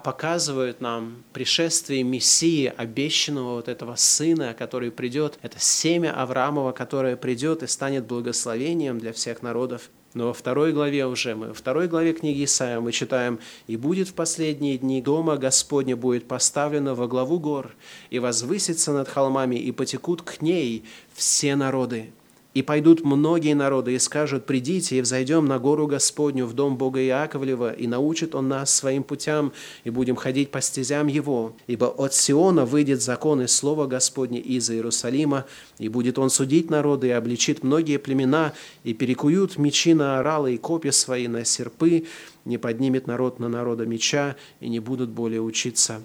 показывают 0.00 0.82
нам 0.82 1.24
пришествие 1.32 2.02
Мессии, 2.02 2.72
обещанного 2.76 3.54
вот 3.54 3.68
этого 3.68 3.96
Сына, 3.96 4.52
который 4.52 4.90
придет. 4.90 5.38
Это 5.40 5.58
семя 5.58 6.12
Авраамова, 6.20 6.72
которое 6.72 7.16
придет 7.16 7.62
и 7.62 7.66
станет 7.66 8.06
благословением 8.06 8.98
для 8.98 9.14
всех 9.14 9.40
народов. 9.40 9.88
Но 10.12 10.26
во 10.26 10.32
второй 10.34 10.72
главе 10.72 11.06
уже 11.06 11.34
мы, 11.34 11.48
во 11.48 11.54
второй 11.54 11.86
главе 11.86 12.12
книги 12.12 12.44
Исаия 12.44 12.80
мы 12.80 12.92
читаем, 12.92 13.40
«И 13.66 13.76
будет 13.76 14.08
в 14.08 14.14
последние 14.14 14.76
дни 14.76 15.00
дома 15.00 15.36
Господня 15.36 15.96
будет 15.96 16.28
поставлено 16.28 16.94
во 16.94 17.06
главу 17.06 17.38
гор, 17.38 17.74
и 18.10 18.18
возвысится 18.18 18.92
над 18.92 19.08
холмами, 19.08 19.56
и 19.56 19.72
потекут 19.72 20.22
к 20.22 20.42
ней 20.42 20.84
все 21.14 21.56
народы, 21.56 22.12
и 22.58 22.62
пойдут 22.62 23.04
многие 23.04 23.54
народы 23.54 23.94
и 23.94 24.00
скажут, 24.00 24.44
«Придите 24.44 24.98
и 24.98 25.00
взойдем 25.00 25.46
на 25.46 25.60
гору 25.60 25.86
Господню, 25.86 26.44
в 26.44 26.54
дом 26.54 26.76
Бога 26.76 27.00
Иаковлева, 27.00 27.72
и 27.72 27.86
научит 27.86 28.34
Он 28.34 28.48
нас 28.48 28.74
своим 28.74 29.04
путям, 29.04 29.52
и 29.84 29.90
будем 29.90 30.16
ходить 30.16 30.50
по 30.50 30.60
стезям 30.60 31.06
Его. 31.06 31.54
Ибо 31.68 31.84
от 31.84 32.14
Сиона 32.14 32.66
выйдет 32.66 33.00
закон 33.00 33.42
и 33.42 33.46
слово 33.46 33.86
Господне 33.86 34.40
из 34.40 34.68
Иерусалима, 34.70 35.44
и 35.78 35.88
будет 35.88 36.18
Он 36.18 36.30
судить 36.30 36.68
народы, 36.68 37.06
и 37.06 37.10
обличит 37.12 37.62
многие 37.62 37.98
племена, 37.98 38.54
и 38.82 38.92
перекуют 38.92 39.56
мечи 39.56 39.94
на 39.94 40.18
оралы 40.18 40.54
и 40.54 40.58
копья 40.58 40.90
свои 40.90 41.28
на 41.28 41.44
серпы, 41.44 42.06
не 42.44 42.58
поднимет 42.58 43.06
народ 43.06 43.38
на 43.38 43.48
народа 43.48 43.86
меча, 43.86 44.34
и 44.58 44.68
не 44.68 44.80
будут 44.80 45.10
более 45.10 45.42
учиться 45.42 46.02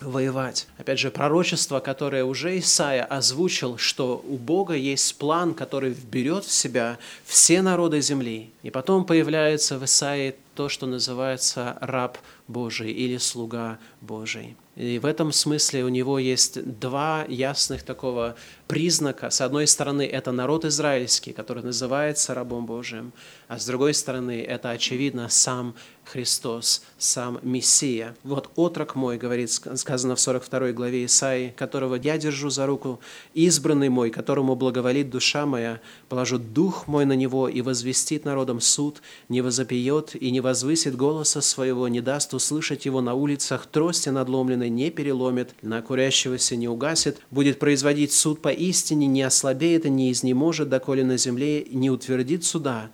воевать. 0.00 0.66
Опять 0.78 0.98
же, 0.98 1.10
пророчество, 1.10 1.80
которое 1.80 2.24
уже 2.24 2.58
Исаия 2.58 3.04
озвучил, 3.04 3.78
что 3.78 4.24
у 4.26 4.36
Бога 4.36 4.74
есть 4.74 5.16
план, 5.18 5.54
который 5.54 5.90
вберет 5.90 6.44
в 6.44 6.52
себя 6.52 6.98
все 7.24 7.62
народы 7.62 8.00
земли. 8.00 8.50
И 8.62 8.70
потом 8.70 9.04
появляется 9.04 9.78
в 9.78 9.84
Исаии 9.84 10.34
то, 10.54 10.68
что 10.68 10.86
называется 10.86 11.76
раб 11.80 12.18
Божий 12.46 12.92
или 12.92 13.16
слуга 13.16 13.78
Божий. 14.00 14.56
И 14.76 14.98
в 14.98 15.06
этом 15.06 15.32
смысле 15.32 15.84
у 15.84 15.88
него 15.88 16.18
есть 16.18 16.62
два 16.80 17.24
ясных 17.28 17.84
такого 17.84 18.34
признака. 18.66 19.30
С 19.30 19.40
одной 19.40 19.66
стороны, 19.66 20.02
это 20.02 20.32
народ 20.32 20.64
израильский, 20.64 21.32
который 21.32 21.62
называется 21.62 22.34
рабом 22.34 22.66
Божиим, 22.66 23.12
а 23.46 23.58
с 23.58 23.66
другой 23.66 23.94
стороны, 23.94 24.42
это, 24.42 24.70
очевидно, 24.70 25.28
сам 25.28 25.74
Христос, 26.04 26.82
сам 26.98 27.38
Мессия. 27.42 28.14
Вот 28.22 28.50
отрок 28.56 28.94
мой, 28.94 29.18
говорит, 29.18 29.50
сказано 29.50 30.16
в 30.16 30.20
42 30.20 30.72
главе 30.72 31.06
Исаии, 31.06 31.54
которого 31.56 31.96
я 31.96 32.18
держу 32.18 32.50
за 32.50 32.66
руку, 32.66 33.00
избранный 33.32 33.88
мой, 33.88 34.10
которому 34.10 34.54
благоволит 34.54 35.10
душа 35.10 35.46
моя, 35.46 35.80
положу 36.08 36.38
дух 36.38 36.86
мой 36.86 37.04
на 37.04 37.14
него 37.14 37.48
и 37.48 37.62
возвестит 37.62 38.24
народом 38.24 38.60
суд, 38.60 39.02
не 39.28 39.40
возопьет 39.40 40.14
и 40.14 40.30
не 40.30 40.40
возвысит 40.40 40.96
голоса 40.96 41.40
своего, 41.40 41.88
не 41.88 42.00
даст 42.00 42.34
услышать 42.34 42.84
его 42.84 43.00
на 43.00 43.14
улицах, 43.14 43.66
трости 43.66 44.10
надломленной 44.10 44.70
не 44.70 44.90
переломит, 44.90 45.54
на 45.62 45.82
курящегося 45.82 46.56
не 46.56 46.68
угасит, 46.68 47.18
будет 47.30 47.58
производить 47.58 48.12
суд 48.12 48.40
по 48.40 48.48
истине, 48.48 49.06
не 49.06 49.22
ослабеет 49.22 49.86
и 49.86 49.90
не 49.90 50.12
изнеможет, 50.12 50.68
доколе 50.68 51.04
на 51.04 51.16
земле 51.16 51.64
не 51.64 51.90
утвердит 51.90 52.44
суда, 52.44 52.90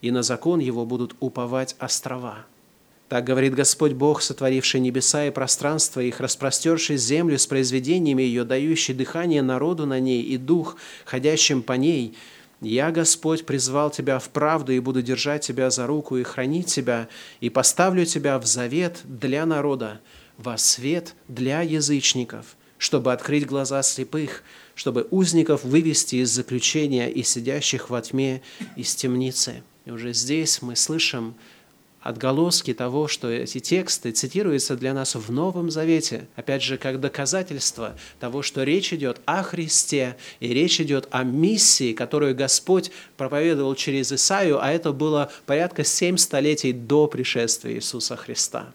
и 0.00 0.10
на 0.10 0.22
закон 0.22 0.60
его 0.60 0.86
будут 0.86 1.14
уповать 1.20 1.76
острова. 1.78 2.46
Так 3.10 3.24
говорит 3.24 3.56
Господь 3.56 3.94
Бог, 3.94 4.22
сотворивший 4.22 4.78
небеса 4.78 5.26
и 5.26 5.32
пространство 5.32 5.98
их, 5.98 6.20
распростерший 6.20 6.96
землю 6.96 7.40
с 7.40 7.46
произведениями 7.48 8.22
ее, 8.22 8.44
дающий 8.44 8.94
дыхание 8.94 9.42
народу 9.42 9.84
на 9.84 9.98
ней 9.98 10.22
и 10.22 10.36
дух, 10.36 10.76
ходящим 11.04 11.64
по 11.64 11.72
ней. 11.72 12.16
Я, 12.60 12.92
Господь, 12.92 13.46
призвал 13.46 13.90
тебя 13.90 14.20
в 14.20 14.28
правду 14.28 14.70
и 14.70 14.78
буду 14.78 15.02
держать 15.02 15.44
тебя 15.44 15.70
за 15.70 15.88
руку 15.88 16.18
и 16.18 16.22
хранить 16.22 16.68
тебя, 16.68 17.08
и 17.40 17.50
поставлю 17.50 18.06
тебя 18.06 18.38
в 18.38 18.46
завет 18.46 19.00
для 19.02 19.44
народа, 19.44 20.00
во 20.38 20.56
свет 20.56 21.16
для 21.26 21.62
язычников, 21.62 22.56
чтобы 22.78 23.12
открыть 23.12 23.44
глаза 23.44 23.82
слепых, 23.82 24.44
чтобы 24.76 25.08
узников 25.10 25.64
вывести 25.64 26.14
из 26.22 26.30
заключения 26.30 27.10
и 27.10 27.24
сидящих 27.24 27.90
во 27.90 28.02
тьме 28.02 28.40
из 28.76 28.94
темницы. 28.94 29.64
И 29.84 29.90
уже 29.90 30.12
здесь 30.12 30.62
мы 30.62 30.76
слышим 30.76 31.34
отголоски 32.00 32.72
того, 32.72 33.08
что 33.08 33.30
эти 33.30 33.58
тексты 33.58 34.12
цитируются 34.12 34.76
для 34.76 34.94
нас 34.94 35.14
в 35.14 35.30
Новом 35.30 35.70
Завете, 35.70 36.28
опять 36.36 36.62
же, 36.62 36.78
как 36.78 37.00
доказательство 37.00 37.96
того, 38.18 38.42
что 38.42 38.62
речь 38.62 38.92
идет 38.92 39.20
о 39.26 39.42
Христе, 39.42 40.16
и 40.40 40.48
речь 40.54 40.80
идет 40.80 41.08
о 41.10 41.24
миссии, 41.24 41.92
которую 41.92 42.34
Господь 42.34 42.90
проповедовал 43.16 43.74
через 43.74 44.12
Исаию, 44.12 44.62
а 44.62 44.70
это 44.70 44.92
было 44.92 45.30
порядка 45.46 45.84
семь 45.84 46.16
столетий 46.16 46.72
до 46.72 47.06
пришествия 47.06 47.74
Иисуса 47.74 48.16
Христа. 48.16 48.72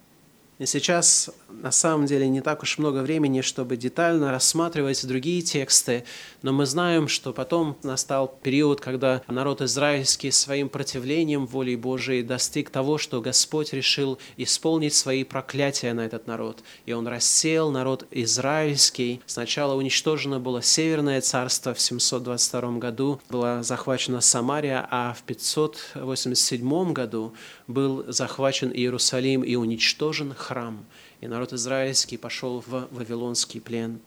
И 0.57 0.65
сейчас 0.65 1.29
на 1.61 1.71
самом 1.71 2.05
деле 2.05 2.27
не 2.27 2.41
так 2.41 2.63
уж 2.63 2.77
много 2.77 2.99
времени, 2.99 3.41
чтобы 3.41 3.77
детально 3.77 4.31
рассматривать 4.31 5.05
другие 5.05 5.41
тексты, 5.41 6.03
но 6.41 6.53
мы 6.53 6.65
знаем, 6.65 7.07
что 7.07 7.33
потом 7.33 7.77
настал 7.83 8.27
период, 8.41 8.81
когда 8.81 9.21
народ 9.27 9.61
израильский 9.61 10.31
своим 10.31 10.69
противлением 10.69 11.45
воле 11.45 11.77
Божией 11.77 12.23
достиг 12.23 12.69
того, 12.69 12.97
что 12.97 13.21
Господь 13.21 13.73
решил 13.73 14.19
исполнить 14.37 14.93
свои 14.93 15.23
проклятия 15.23 15.93
на 15.93 16.01
этот 16.01 16.27
народ. 16.27 16.63
И 16.85 16.93
Он 16.93 17.07
рассеял 17.07 17.71
народ 17.71 18.05
израильский. 18.11 19.21
Сначала 19.25 19.73
уничтожено 19.75 20.39
было 20.39 20.61
Северное 20.61 21.21
царство 21.21 21.73
в 21.73 21.81
722 21.81 22.71
году, 22.77 23.21
была 23.29 23.63
захвачена 23.63 24.21
Самария, 24.21 24.87
а 24.89 25.13
в 25.13 25.23
587 25.23 26.93
году 26.93 27.33
был 27.67 28.05
захвачен 28.07 28.71
Иерусалим 28.71 29.43
и 29.43 29.55
уничтожен 29.55 30.33
храм, 30.33 30.85
и 31.25 31.27
народ 31.27 31.53
израильский 31.53 32.17
пошел 32.17 32.63
в 32.65 32.87
Вавилонский 32.91 33.59
плен. 33.59 33.99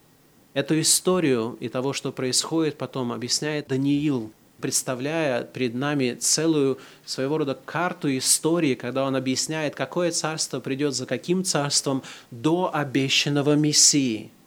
Эту 0.54 0.80
историю 0.80 1.56
и 1.60 1.68
того, 1.68 1.92
что 1.92 2.12
происходит 2.12 2.78
потом, 2.78 3.12
объясняет 3.12 3.68
Даниил, 3.68 4.32
представляя 4.60 5.44
перед 5.44 5.74
нами 5.74 6.14
целую 6.14 6.78
своего 7.04 7.38
рода 7.38 7.58
карту 7.64 8.16
истории, 8.16 8.74
когда 8.74 9.04
он 9.04 9.14
объясняет, 9.16 9.74
какое 9.74 10.10
царство 10.10 10.60
придет 10.60 10.94
за 10.94 11.06
каким 11.06 11.44
царством 11.44 12.02
до 12.30 12.70
обещанного 12.72 13.54
Мессии– 13.54 14.30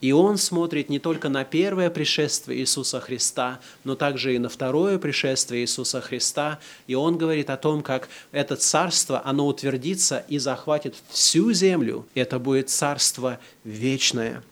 и 0.00 0.12
он 0.12 0.38
смотрит 0.38 0.88
не 0.88 0.98
только 0.98 1.28
на 1.28 1.44
первое 1.44 1.90
пришествие 1.90 2.60
Иисуса 2.60 3.00
Христа, 3.00 3.60
но 3.84 3.94
также 3.94 4.34
и 4.34 4.38
на 4.38 4.48
второе 4.48 4.98
пришествие 4.98 5.62
Иисуса 5.62 6.00
Христа. 6.00 6.58
И 6.86 6.94
он 6.94 7.18
говорит 7.18 7.50
о 7.50 7.58
том, 7.58 7.82
как 7.82 8.08
это 8.32 8.56
царство, 8.56 9.20
оно 9.24 9.46
утвердится 9.46 10.24
и 10.28 10.38
захватит 10.38 10.96
всю 11.10 11.52
землю. 11.52 12.06
Это 12.14 12.38
будет 12.38 12.70
царство 12.70 13.38
вечное. 13.64 14.42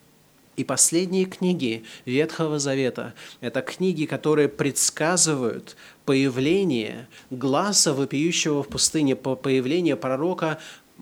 И 0.57 0.65
последние 0.65 1.25
книги 1.25 1.85
Ветхого 2.05 2.59
Завета– 2.59 3.15
это 3.41 3.63
книги, 3.63 4.07
которые 4.07 4.49
предсказывают 4.49 5.77
появление 6.05 7.07
глаза 7.31 7.95
вопиющего 7.95 8.65
в 8.65 8.69
пустыне, 8.69 9.15
появление 9.15 9.95
пророка 9.95 10.59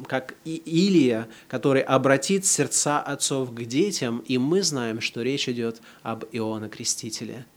как 0.07 0.35
и 0.45 0.57
Илия, 0.57 1.29
который 1.49 1.83
обратит 1.83 2.45
сердца 2.45 3.01
отцов 3.01 3.53
к 3.53 3.63
детям, 3.65 4.19
и 4.27 4.39
мы 4.39 4.63
знаем, 4.63 5.01
что 5.01 5.23
речь 5.23 5.49
идет 5.49 5.81
об 6.03 6.25
Иоанне 6.33 6.69
Крестителе– 6.69 7.47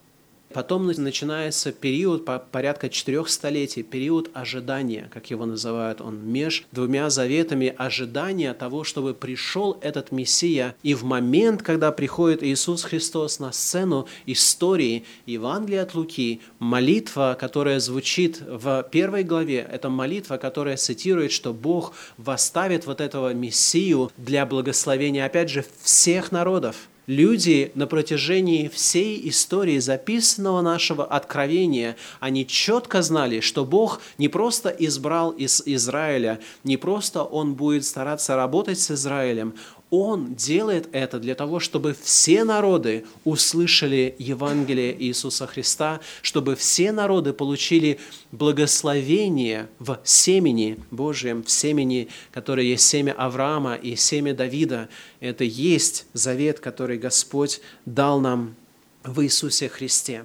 Потом 0.53 0.87
начинается 0.87 1.71
период 1.71 2.25
по 2.25 2.39
порядка 2.39 2.89
четырех 2.89 3.29
столетий, 3.29 3.83
период 3.83 4.31
ожидания, 4.33 5.09
как 5.13 5.29
его 5.29 5.45
называют 5.45 6.01
он, 6.01 6.19
меж 6.25 6.65
двумя 6.71 7.09
заветами 7.09 7.73
ожидания 7.77 8.53
того, 8.53 8.83
чтобы 8.83 9.13
пришел 9.13 9.77
этот 9.81 10.11
Мессия. 10.11 10.75
И 10.81 10.95
в 10.95 11.03
момент, 11.03 11.61
когда 11.61 11.91
приходит 11.91 12.41
Иисус 12.41 12.83
Христос 12.83 13.39
на 13.39 13.51
сцену 13.51 14.07
истории 14.25 15.05
Евангелия 15.27 15.83
от 15.83 15.93
Луки, 15.93 16.41
молитва, 16.57 17.37
которая 17.39 17.79
звучит 17.79 18.41
в 18.41 18.87
первой 18.91 19.23
главе, 19.23 19.67
это 19.71 19.89
молитва, 19.89 20.37
которая 20.37 20.77
цитирует, 20.77 21.31
что 21.31 21.53
Бог 21.53 21.93
восставит 22.17 22.87
вот 22.87 23.01
этого 23.01 23.33
Мессию 23.33 24.11
для 24.17 24.45
благословения, 24.47 25.25
опять 25.25 25.49
же, 25.49 25.63
всех 25.83 26.31
народов 26.31 26.89
люди 27.09 27.71
на 27.73 27.87
протяжении 27.87 28.67
всей 28.67 29.27
истории 29.29 29.79
записанного 29.79 30.61
нашего 30.61 31.03
откровения, 31.03 31.95
они 32.19 32.45
четко 32.45 33.01
знали, 33.01 33.39
что 33.39 33.65
Бог 33.65 33.99
не 34.19 34.27
просто 34.27 34.69
избрал 34.69 35.31
из 35.31 35.63
Израиля, 35.65 36.39
не 36.63 36.77
просто 36.77 37.23
Он 37.23 37.55
будет 37.55 37.83
стараться 37.83 38.35
работать 38.35 38.79
с 38.79 38.91
Израилем, 38.91 39.55
он 39.89 40.35
делает 40.35 40.87
это 40.91 41.19
для 41.19 41.33
того, 41.33 41.59
чтобы 41.59 41.95
все 41.99 42.43
народы 42.43 43.05
услышали 43.23 44.15
Евангелие 44.19 44.95
Иисуса 45.03 45.47
Христа, 45.47 45.99
чтобы 46.21 46.55
все 46.55 46.91
народы 46.91 47.33
получили 47.33 47.99
благословение 48.31 49.67
в 49.79 49.99
семени 50.03 50.77
Божьем, 50.91 51.43
в 51.43 51.49
семени, 51.49 52.07
которое 52.31 52.67
есть 52.67 52.85
семя 52.85 53.13
Авраама 53.13 53.75
и 53.75 53.95
семя 53.95 54.35
Давида. 54.35 54.89
Это 55.21 55.43
есть 55.43 56.05
завет, 56.13 56.59
который 56.59 56.99
Господь 56.99 57.59
дал 57.85 58.19
нам 58.19 58.55
в 59.03 59.23
Иисусе 59.23 59.69
Христе. 59.69 60.23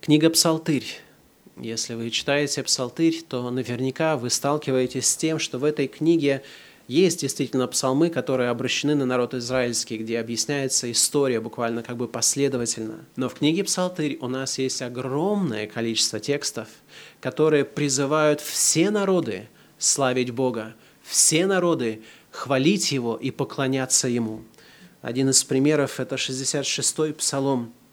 Книга 0.00 0.30
«Псалтырь». 0.30 0.86
Если 1.56 1.94
вы 1.94 2.10
читаете 2.10 2.62
«Псалтырь», 2.62 3.22
то 3.28 3.50
наверняка 3.50 4.16
вы 4.16 4.30
сталкиваетесь 4.30 5.06
с 5.06 5.16
тем, 5.16 5.40
что 5.40 5.58
в 5.58 5.64
этой 5.64 5.88
книге– 5.88 6.44
есть 6.88 7.20
действительно 7.20 7.66
псалмы, 7.66 8.10
которые 8.10 8.50
обращены 8.50 8.94
на 8.94 9.06
народ 9.06 9.34
израильский, 9.34 9.96
где 9.96 10.18
объясняется 10.18 10.90
история 10.90 11.40
буквально 11.40 11.82
как 11.82 11.96
бы 11.96 12.08
последовательно. 12.08 13.04
Но 13.16 13.28
в 13.28 13.34
книге 13.34 13.64
«Псалтырь» 13.64 14.18
у 14.20 14.28
нас 14.28 14.58
есть 14.58 14.82
огромное 14.82 15.66
количество 15.66 16.20
текстов, 16.20 16.68
которые 17.20 17.64
призывают 17.64 18.40
все 18.40 18.90
народы 18.90 19.48
славить 19.78 20.30
Бога, 20.30 20.74
все 21.02 21.46
народы 21.46 22.02
хвалить 22.30 22.92
Его 22.92 23.16
и 23.16 23.30
поклоняться 23.30 24.08
Ему. 24.08 24.42
Один 25.00 25.30
из 25.30 25.44
примеров– 25.44 26.00
это 26.00 26.16
66-й 26.16 27.14
псалом– 27.14 27.72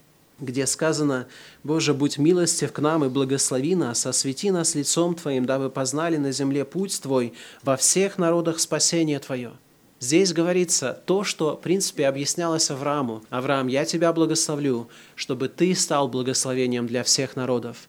где 0.42 0.68
сказано, 0.68 1.28
«Боже, 1.64 1.94
будь 1.94 2.18
милостив 2.18 2.74
к 2.74 2.80
нам 2.80 3.06
и 3.06 3.10
благослови 3.10 3.76
нас, 3.76 4.06
освети 4.06 4.52
нас 4.52 4.76
лицом 4.76 5.16
Твоим, 5.16 5.46
дабы 5.46 5.70
познали 5.70 6.18
на 6.18 6.32
земле 6.32 6.66
путь 6.66 7.02
Твой, 7.02 7.34
во 7.64 7.78
всех 7.78 8.18
народах 8.18 8.60
спасение 8.60 9.20
Твое». 9.20 9.54
Здесь 10.00 10.34
говорится 10.34 11.00
то, 11.06 11.24
что, 11.24 11.56
в 11.56 11.62
принципе, 11.62 12.08
объяснялось 12.08 12.72
Аврааму. 12.72 13.24
«Авраам, 13.30 13.68
я 13.68 13.86
тебя 13.86 14.12
благословлю, 14.12 14.90
чтобы 15.16 15.48
ты 15.48 15.74
стал 15.76 16.08
благословением 16.10 16.88
для 16.88 17.04
всех 17.04 17.36
народов». 17.36 17.88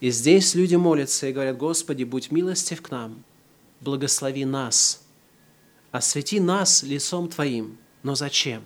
И 0.00 0.10
здесь 0.10 0.54
люди 0.54 0.76
молятся 0.76 1.26
и 1.26 1.32
говорят, 1.32 1.56
«Господи, 1.56 2.04
будь 2.04 2.30
милостив 2.30 2.82
к 2.82 2.90
нам, 2.90 3.24
благослови 3.80 4.44
нас, 4.44 5.02
освети 5.90 6.38
нас 6.38 6.82
лицом 6.82 7.28
Твоим». 7.28 7.78
Но 8.06 8.14
зачем? 8.14 8.62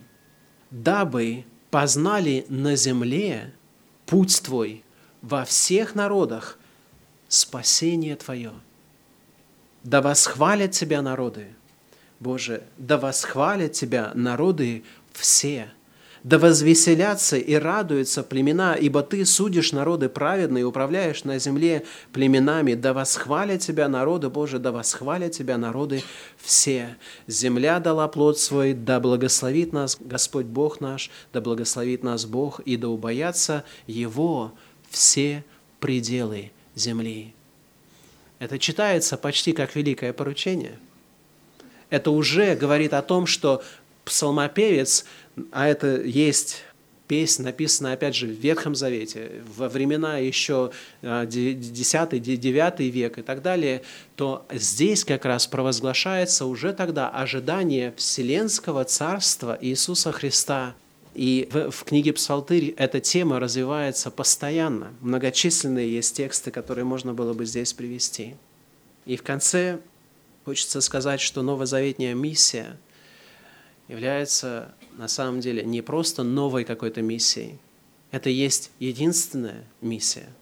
Дабы 0.70 1.46
познали 1.70 2.44
на 2.48 2.76
земле 2.76 3.52
путь 4.06 4.42
Твой 4.42 4.84
во 5.22 5.44
всех 5.44 5.94
народах, 5.94 6.58
спасение 7.28 8.16
Твое. 8.16 8.52
Да 9.84 10.02
восхвалят 10.02 10.72
Тебя 10.72 11.02
народы, 11.02 11.48
Боже, 12.18 12.64
да 12.76 12.98
восхвалят 12.98 13.72
Тебя 13.72 14.12
народы 14.14 14.84
все, 15.12 15.70
Да 16.22 16.38
возвеселятся 16.38 17.38
и 17.38 17.54
радуются 17.54 18.22
племена, 18.22 18.74
ибо 18.74 19.02
ты 19.02 19.24
судишь 19.24 19.72
народы 19.72 20.10
праведные, 20.10 20.66
управляешь 20.66 21.24
на 21.24 21.38
земле 21.38 21.86
племенами. 22.12 22.74
Да 22.74 22.92
восхвалят 22.92 23.62
тебя 23.62 23.88
народы 23.88 24.28
Божии, 24.28 24.58
да 24.58 24.70
восхвалят 24.70 25.32
тебя 25.32 25.56
народы 25.56 26.02
все. 26.36 26.96
Земля 27.26 27.80
дала 27.80 28.06
плод 28.06 28.38
свой, 28.38 28.74
да 28.74 29.00
благословит 29.00 29.72
нас 29.72 29.96
Господь 29.98 30.46
Бог 30.46 30.80
наш, 30.80 31.10
да 31.32 31.40
благословит 31.40 32.02
нас 32.02 32.26
Бог, 32.26 32.60
и 32.60 32.76
да 32.76 32.88
убоятся 32.88 33.64
Его 33.86 34.52
все 34.90 35.42
пределы 35.78 36.52
земли. 36.74 37.34
Это 38.38 38.58
читается 38.58 39.16
почти 39.16 39.52
как 39.52 39.74
великое 39.74 40.12
поручение. 40.12 40.78
Это 41.88 42.10
уже 42.10 42.54
говорит 42.54 42.92
о 42.92 43.02
том, 43.02 43.26
что 43.26 43.62
псалмопевец, 44.04 45.04
а 45.52 45.66
это 45.66 46.00
есть 46.00 46.64
песня, 47.08 47.46
написанная, 47.46 47.94
опять 47.94 48.14
же, 48.14 48.26
в 48.26 48.30
Ветхом 48.30 48.74
Завете, 48.74 49.42
во 49.56 49.68
времена 49.68 50.18
еще 50.18 50.70
10-9 51.02 52.60
а, 52.62 52.82
век 52.82 53.18
и 53.18 53.22
так 53.22 53.42
далее, 53.42 53.82
то 54.14 54.46
здесь 54.52 55.04
как 55.04 55.24
раз 55.24 55.48
провозглашается 55.48 56.46
уже 56.46 56.72
тогда 56.72 57.08
ожидание 57.08 57.92
Вселенского 57.96 58.84
Царства 58.84 59.58
Иисуса 59.60 60.12
Христа. 60.12 60.74
И 61.14 61.48
в, 61.50 61.72
в 61.72 61.82
книге 61.82 62.12
Псалтырь 62.12 62.74
эта 62.76 63.00
тема 63.00 63.40
развивается 63.40 64.12
постоянно. 64.12 64.94
Многочисленные 65.00 65.92
есть 65.92 66.16
тексты, 66.16 66.52
которые 66.52 66.84
можно 66.84 67.12
было 67.12 67.32
бы 67.32 67.44
здесь 67.44 67.72
привести. 67.72 68.36
И 69.04 69.16
в 69.16 69.24
конце 69.24 69.80
хочется 70.44 70.80
сказать, 70.80 71.20
что 71.20 71.42
новозаветняя 71.42 72.14
миссия– 72.14 72.76
является 73.90 74.72
на 75.00 75.08
самом 75.08 75.40
деле 75.40 75.64
не 75.64 75.80
просто 75.80 76.22
новой 76.22 76.64
какой-то 76.64 77.00
миссией. 77.00 77.58
Это 78.10 78.28
есть 78.28 78.70
единственная 78.78 79.64
миссия– 79.80 80.28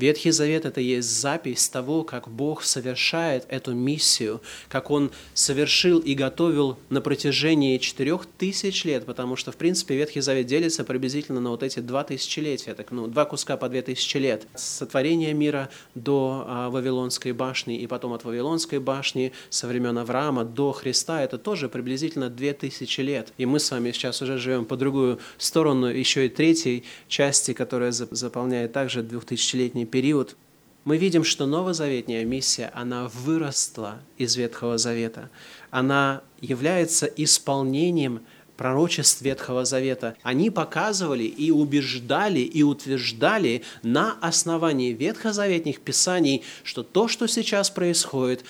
Ветхий 0.00 0.30
Завет– 0.30 0.64
это 0.66 0.80
есть 0.80 1.08
запись 1.20 1.68
того, 1.68 2.04
как 2.04 2.28
Бог 2.28 2.64
совершает 2.64 3.44
эту 3.48 3.74
миссию, 3.74 4.40
как 4.70 4.90
Он 4.90 5.10
совершил 5.34 5.98
и 5.98 6.14
готовил 6.14 6.78
на 6.88 7.02
протяжении 7.02 7.76
четырех 7.76 8.24
тысяч 8.38 8.84
лет, 8.84 9.04
потому 9.04 9.36
что, 9.36 9.52
в 9.52 9.56
принципе, 9.56 9.96
Ветхий 9.96 10.22
Завет 10.22 10.46
делится 10.46 10.84
приблизительно 10.84 11.40
на 11.40 11.50
вот 11.50 11.62
эти 11.62 11.80
два 11.80 12.02
тысячелетия, 12.02 12.72
так, 12.72 12.90
ну, 12.92 13.08
два 13.08 13.26
куска 13.26 13.58
по 13.58 13.68
две 13.68 13.82
тысячи 13.82 14.16
лет. 14.16 14.46
Сотворение 14.54 15.34
мира 15.34 15.68
до 15.94 16.44
а, 16.46 16.70
Вавилонской 16.70 17.32
башни 17.32 17.78
и 17.78 17.86
потом 17.86 18.14
от 18.14 18.24
Вавилонской 18.24 18.78
башни 18.78 19.32
со 19.50 19.66
времен 19.66 19.98
Авраама 19.98 20.44
до 20.44 20.72
Христа– 20.72 21.22
это 21.24 21.36
тоже 21.36 21.68
приблизительно 21.68 22.30
две 22.30 22.54
тысячи 22.54 23.02
лет. 23.02 23.34
И 23.36 23.44
мы 23.44 23.60
с 23.60 23.70
вами 23.70 23.92
сейчас 23.92 24.22
уже 24.22 24.38
живем 24.38 24.64
по 24.64 24.78
другую 24.78 25.18
сторону 25.36 25.88
еще 25.88 26.24
и 26.24 26.30
третьей 26.30 26.84
части, 27.08 27.52
которая 27.52 27.92
заполняет 27.92 28.72
также 28.72 29.02
двухтысячелетний 29.02 29.89
период, 29.90 30.36
мы 30.84 30.96
видим, 30.96 31.24
что 31.24 31.46
новозаветняя 31.46 32.24
миссия, 32.24 32.72
она 32.74 33.08
выросла 33.08 34.00
из 34.16 34.36
Ветхого 34.36 34.78
Завета. 34.78 35.28
Она 35.70 36.22
является 36.40 37.04
исполнением 37.06 38.22
пророчеств 38.56 39.22
Ветхого 39.22 39.64
Завета. 39.64 40.16
Они 40.22 40.50
показывали 40.50 41.24
и 41.24 41.50
убеждали 41.50 42.40
и 42.40 42.62
утверждали 42.62 43.62
на 43.82 44.18
основании 44.20 44.92
ветхозаветных 44.92 45.80
писаний, 45.80 46.42
что 46.62 46.82
то, 46.82 47.08
что 47.08 47.26
сейчас 47.26 47.70
происходит, 47.70 48.44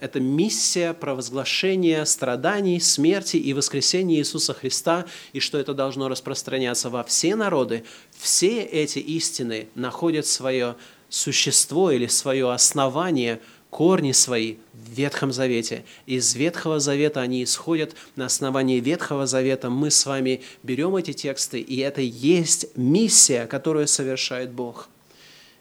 это 0.00 0.20
миссия 0.20 0.92
провозглашения 0.94 2.04
страданий, 2.04 2.80
смерти 2.80 3.36
и 3.36 3.52
воскресения 3.54 4.18
Иисуса 4.18 4.52
Христа, 4.52 5.06
и 5.32 5.40
что 5.40 5.58
это 5.58 5.74
должно 5.74 6.08
распространяться 6.08 6.90
во 6.90 7.04
все 7.04 7.36
народы. 7.36 7.84
Все 8.10 8.62
эти 8.62 8.98
истины 8.98 9.68
находят 9.74 10.26
свое 10.26 10.76
существо 11.08 11.92
или 11.92 12.06
свое 12.08 12.52
основание, 12.52 13.40
корни 13.70 14.12
свои 14.12 14.56
в 14.72 14.92
Ветхом 14.92 15.32
Завете. 15.32 15.84
Из 16.06 16.34
Ветхого 16.34 16.80
Завета 16.80 17.20
они 17.20 17.44
исходят. 17.44 17.94
На 18.16 18.26
основании 18.26 18.80
Ветхого 18.80 19.26
Завета 19.26 19.70
мы 19.70 19.90
с 19.90 20.04
вами 20.06 20.42
берем 20.62 20.96
эти 20.96 21.12
тексты, 21.12 21.60
и 21.60 21.78
это 21.78 22.00
есть 22.00 22.76
миссия, 22.76 23.46
которую 23.46 23.86
совершает 23.86 24.50
Бог– 24.50 24.88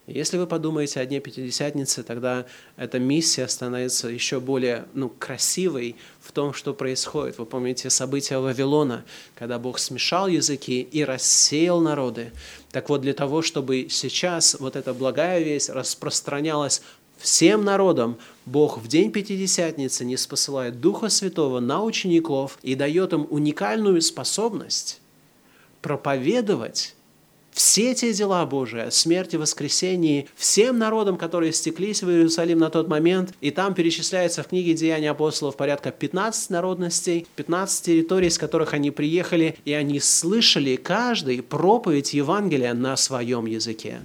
если 0.08 0.38
вы 0.38 0.46
подумаете 0.46 1.00
о 1.00 1.06
Дне 1.06 1.20
Пятидесятницы, 1.20 2.04
тогда 2.04 2.46
эта 2.78 3.00
миссия 3.00 3.48
становится 3.48 4.08
еще 4.08 4.40
более 4.40 4.86
ну, 4.94 5.10
красивой 5.10 5.96
в 6.22 6.32
том, 6.32 6.54
что 6.54 6.76
происходит. 6.76 7.40
Вы 7.40 7.46
помните 7.48 7.90
события 7.90 8.38
Вавилона, 8.38 9.04
когда 9.34 9.58
Бог 9.58 9.80
смешал 9.80 10.28
языки 10.28 10.82
и 10.82 11.04
рассеял 11.04 11.82
народы. 11.82 12.32
Так 12.72 12.90
вот, 12.90 13.02
для 13.02 13.14
того, 13.14 13.42
чтобы 13.42 13.88
сейчас 13.90 14.56
вот 14.60 14.76
эта 14.76 14.94
благая 14.94 15.42
весть 15.42 15.70
распространялась 15.70 16.84
всем 17.18 17.64
народам, 17.64 18.20
Бог 18.46 18.78
в 18.78 18.88
день 18.88 19.12
Пятидесятницы 19.12 20.06
не 20.06 20.18
спосылает 20.18 20.80
Духа 20.82 21.10
Святого 21.10 21.60
на 21.60 21.82
учеников 21.84 22.60
и 22.62 22.76
дает 22.76 23.14
им 23.14 23.26
уникальную 23.32 24.02
способность 24.04 25.02
проповедовать 25.82 26.96
все 27.56 27.96
те 27.96 28.12
дела 28.12 28.46
Божии, 28.46 28.82
о 28.82 28.92
смерти, 28.92 29.38
воскресении, 29.38 30.28
всем 30.36 30.78
народам, 30.78 31.16
которые 31.16 31.54
стеклись 31.54 32.04
в 32.04 32.10
Иерусалим 32.10 32.60
на 32.60 32.70
тот 32.70 32.90
момент, 32.90 33.34
и 33.40 33.50
там 33.50 33.74
перечисляется 33.74 34.44
в 34.44 34.50
книге 34.50 34.74
Деяния 34.74 35.12
апостолов 35.12 35.56
порядка 35.56 35.92
15 35.92 36.50
народностей, 36.50 37.26
15 37.38 37.86
территорий, 37.86 38.30
с 38.30 38.38
которых 38.38 38.74
они 38.74 38.92
приехали, 38.92 39.56
и 39.64 39.72
они 39.72 40.02
слышали 40.02 40.76
каждый 40.76 41.42
проповедь 41.42 42.14
Евангелия 42.14 42.74
на 42.74 42.98
своем 42.98 43.46
языке. 43.46 44.02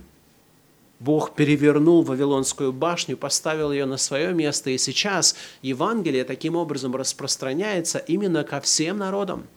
Бог 1.00 1.34
перевернул 1.34 2.02
Вавилонскую 2.02 2.72
башню, 2.72 3.16
поставил 3.16 3.72
ее 3.72 3.84
на 3.84 3.96
свое 3.96 4.32
место, 4.32 4.70
и 4.70 4.78
сейчас 4.78 5.34
Евангелие 5.60 6.22
таким 6.22 6.54
образом 6.54 6.94
распространяется 6.94 7.98
именно 7.98 8.44
ко 8.44 8.60
всем 8.60 8.98
народам– 8.98 9.44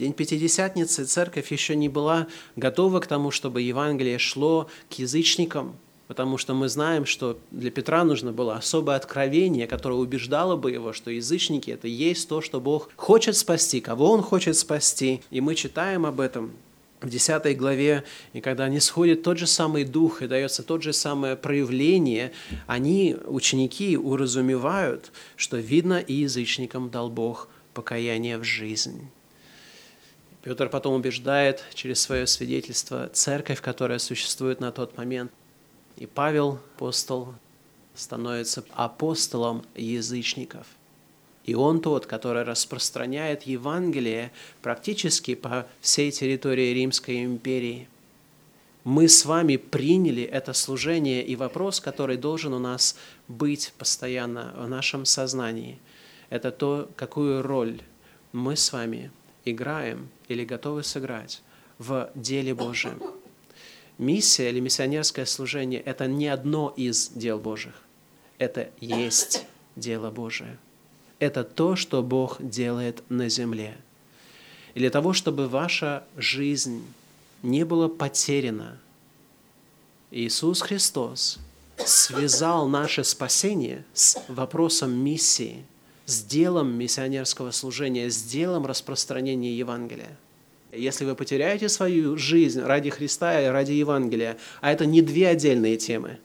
День 0.00 0.14
Пятидесятницы 0.14 1.04
церковь 1.04 1.52
еще 1.52 1.76
не 1.76 1.90
была 1.90 2.26
готова 2.56 3.00
к 3.00 3.06
тому, 3.06 3.30
чтобы 3.30 3.60
Евангелие 3.60 4.16
шло 4.16 4.66
к 4.88 4.94
язычникам, 4.94 5.76
потому 6.08 6.38
что 6.38 6.54
мы 6.54 6.70
знаем, 6.70 7.04
что 7.04 7.38
для 7.50 7.70
Петра 7.70 8.02
нужно 8.02 8.32
было 8.32 8.54
особое 8.54 8.96
откровение, 8.96 9.66
которое 9.66 9.96
убеждало 9.96 10.56
бы 10.56 10.70
его, 10.70 10.94
что 10.94 11.10
язычники– 11.10 11.70
это 11.72 11.86
есть 11.86 12.30
то, 12.30 12.40
что 12.40 12.62
Бог 12.62 12.88
хочет 12.96 13.36
спасти, 13.36 13.82
кого 13.82 14.10
Он 14.10 14.22
хочет 14.22 14.56
спасти. 14.56 15.20
И 15.30 15.42
мы 15.42 15.54
читаем 15.54 16.06
об 16.06 16.20
этом 16.20 16.52
в 17.02 17.10
10 17.10 17.58
главе, 17.58 18.04
и 18.32 18.40
когда 18.40 18.70
не 18.70 18.80
сходит 18.80 19.22
тот 19.22 19.36
же 19.36 19.46
самый 19.46 19.84
дух 19.84 20.22
и 20.22 20.26
дается 20.26 20.62
тот 20.62 20.82
же 20.82 20.94
самое 20.94 21.36
проявление, 21.36 22.32
они, 22.66 23.18
ученики, 23.26 23.98
уразумевают, 23.98 25.12
что 25.36 25.58
видно 25.58 25.98
и 26.00 26.14
язычникам 26.14 26.88
дал 26.88 27.10
Бог 27.10 27.48
покаяние 27.74 28.38
в 28.38 28.44
жизнь. 28.44 29.10
Петр 30.42 30.70
потом 30.70 30.94
убеждает 30.94 31.64
через 31.74 32.00
свое 32.00 32.26
свидетельство 32.26 33.08
церковь, 33.08 33.60
которая 33.60 33.98
существует 33.98 34.60
на 34.60 34.72
тот 34.72 34.96
момент. 34.96 35.30
И 35.96 36.06
Павел, 36.06 36.58
апостол, 36.76 37.34
становится 37.94 38.64
апостолом 38.72 39.64
язычников. 39.74 40.66
И 41.44 41.54
он 41.54 41.80
тот, 41.80 42.06
который 42.06 42.42
распространяет 42.44 43.42
Евангелие 43.42 44.32
практически 44.62 45.34
по 45.34 45.66
всей 45.80 46.10
территории 46.10 46.72
Римской 46.72 47.24
империи. 47.24 47.88
Мы 48.84 49.08
с 49.08 49.26
вами 49.26 49.56
приняли 49.56 50.22
это 50.22 50.54
служение, 50.54 51.22
и 51.22 51.36
вопрос, 51.36 51.80
который 51.80 52.16
должен 52.16 52.54
у 52.54 52.58
нас 52.58 52.96
быть 53.28 53.74
постоянно 53.76 54.54
в 54.56 54.68
нашем 54.68 55.04
сознании, 55.04 55.78
это 56.30 56.50
то, 56.50 56.88
какую 56.96 57.42
роль 57.42 57.80
мы 58.32 58.56
с 58.56 58.72
вами 58.72 59.10
играем 59.44 60.08
или 60.30 60.44
готовы 60.44 60.84
сыграть 60.84 61.42
в 61.78 62.10
деле 62.14 62.54
Божьем. 62.54 63.02
Миссия 63.98 64.48
или 64.48 64.60
миссионерское 64.60 65.26
служение– 65.26 65.80
это 65.84 66.06
не 66.06 66.28
одно 66.28 66.72
из 66.76 67.08
дел 67.08 67.38
Божьих. 67.38 67.74
Это 68.38 68.70
есть 68.80 69.44
дело 69.74 70.10
Божие. 70.10 70.56
Это 71.18 71.42
то, 71.42 71.74
что 71.76 72.02
Бог 72.02 72.36
делает 72.38 73.02
на 73.10 73.28
земле. 73.28 73.76
И 74.74 74.78
для 74.78 74.90
того, 74.90 75.12
чтобы 75.12 75.48
ваша 75.48 76.04
жизнь 76.16 76.84
не 77.42 77.64
была 77.64 77.88
потеряна, 77.88 78.78
Иисус 80.12 80.62
Христос 80.62 81.38
связал 81.76 82.68
наше 82.68 83.02
спасение 83.02 83.84
с 83.94 84.22
вопросом 84.28 84.92
миссии– 84.92 85.64
с 86.10 86.24
делом 86.24 86.72
миссионерского 86.72 87.52
служения, 87.52 88.10
с 88.10 88.22
делом 88.22 88.66
распространения 88.66 89.56
Евангелия. 89.56 90.18
Если 90.72 91.04
вы 91.04 91.14
потеряете 91.14 91.68
свою 91.68 92.16
жизнь 92.16 92.60
ради 92.60 92.90
Христа 92.90 93.40
и 93.40 93.46
ради 93.46 93.72
Евангелия, 93.72 94.36
а 94.60 94.72
это 94.72 94.86
не 94.86 95.02
две 95.02 95.28
отдельные 95.28 95.76
темы, 95.76 96.18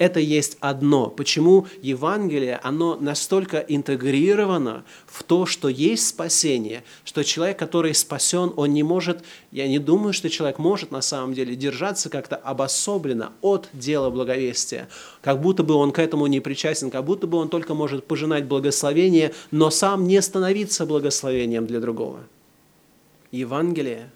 это 0.00 0.18
есть 0.18 0.56
одно. 0.60 1.10
Почему 1.10 1.66
Евангелие, 1.82 2.58
оно 2.62 2.96
настолько 2.96 3.58
интегрировано 3.58 4.82
в 5.06 5.22
то, 5.22 5.44
что 5.44 5.68
есть 5.68 6.08
спасение, 6.08 6.84
что 7.04 7.22
человек, 7.22 7.58
который 7.58 7.94
спасен, 7.94 8.50
он 8.56 8.72
не 8.72 8.82
может, 8.82 9.22
я 9.52 9.68
не 9.68 9.78
думаю, 9.78 10.14
что 10.14 10.30
человек 10.30 10.58
может 10.58 10.90
на 10.90 11.02
самом 11.02 11.34
деле 11.34 11.54
держаться 11.54 12.08
как-то 12.08 12.36
обособленно 12.36 13.34
от 13.42 13.68
дела 13.74 14.08
благовестия, 14.08 14.88
как 15.20 15.42
будто 15.42 15.64
бы 15.64 15.74
он 15.74 15.92
к 15.92 15.98
этому 15.98 16.26
не 16.28 16.40
причастен, 16.40 16.90
как 16.90 17.04
будто 17.04 17.26
бы 17.26 17.36
он 17.36 17.50
только 17.50 17.74
может 17.74 18.06
пожинать 18.06 18.46
благословение, 18.46 19.34
но 19.50 19.68
сам 19.68 20.08
не 20.08 20.22
становиться 20.22 20.86
благословением 20.86 21.66
для 21.66 21.78
другого. 21.78 22.20
Евангелие 23.32 24.10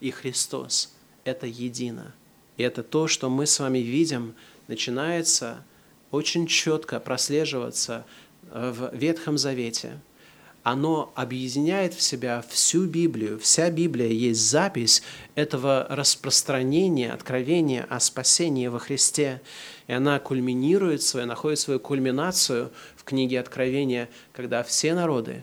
и 0.00 0.10
Христос– 0.10 0.92
это 1.24 1.46
едино. 1.46 2.12
И 2.56 2.64
это 2.64 2.82
то, 2.82 3.06
что 3.06 3.30
мы 3.30 3.46
с 3.46 3.60
вами 3.60 3.78
видим– 3.78 4.34
начинается 4.68 5.64
очень 6.10 6.46
четко 6.46 7.00
прослеживаться 7.00 8.06
э, 8.50 8.72
в 8.74 8.94
Ветхом 8.94 9.36
Завете. 9.36 9.98
Оно 10.62 11.12
объединяет 11.14 11.94
в 11.94 12.02
себя 12.02 12.44
всю 12.50 12.86
Библию. 12.86 13.38
Вся 13.38 13.70
Библия 13.70 14.08
есть 14.08 14.40
запись 14.40 15.02
этого 15.34 15.86
распространения, 15.88 17.12
откровения 17.12 17.86
о 17.88 18.00
спасении 18.00 18.66
во 18.66 18.78
Христе. 18.78 19.40
И 19.86 19.92
она 19.92 20.18
кульминирует 20.18 21.02
свою, 21.02 21.26
находит 21.26 21.58
свою 21.58 21.80
кульминацию 21.80 22.70
в 22.96 23.04
книге 23.04 23.40
Откровения, 23.40 24.10
когда 24.32 24.62
все 24.62 24.94
народы 24.94 25.42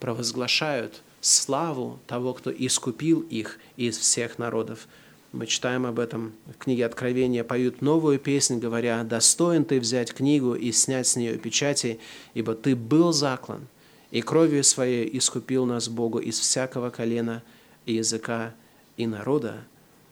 провозглашают 0.00 1.02
славу 1.22 2.00
того, 2.06 2.34
кто 2.34 2.50
искупил 2.50 3.20
их 3.20 3.58
из 3.76 3.96
всех 3.96 4.38
народов 4.38 4.86
мы 5.32 5.46
читаем 5.46 5.86
об 5.86 5.98
этом 5.98 6.34
в 6.46 6.58
книге 6.58 6.86
Откровения, 6.86 7.42
поют 7.42 7.80
новую 7.80 8.18
песнь, 8.18 8.58
говоря, 8.58 9.02
«Достоин 9.02 9.64
ты 9.64 9.80
взять 9.80 10.12
книгу 10.12 10.54
и 10.54 10.70
снять 10.72 11.06
с 11.06 11.16
нее 11.16 11.38
печати, 11.38 11.98
ибо 12.34 12.54
ты 12.54 12.76
был 12.76 13.12
заклан, 13.12 13.66
и 14.10 14.20
кровью 14.20 14.62
своей 14.62 15.08
искупил 15.16 15.64
нас 15.64 15.88
Богу 15.88 16.18
из 16.18 16.38
всякого 16.38 16.90
колена 16.90 17.42
и 17.86 17.94
языка, 17.94 18.54
и 18.96 19.06
народа, 19.06 19.64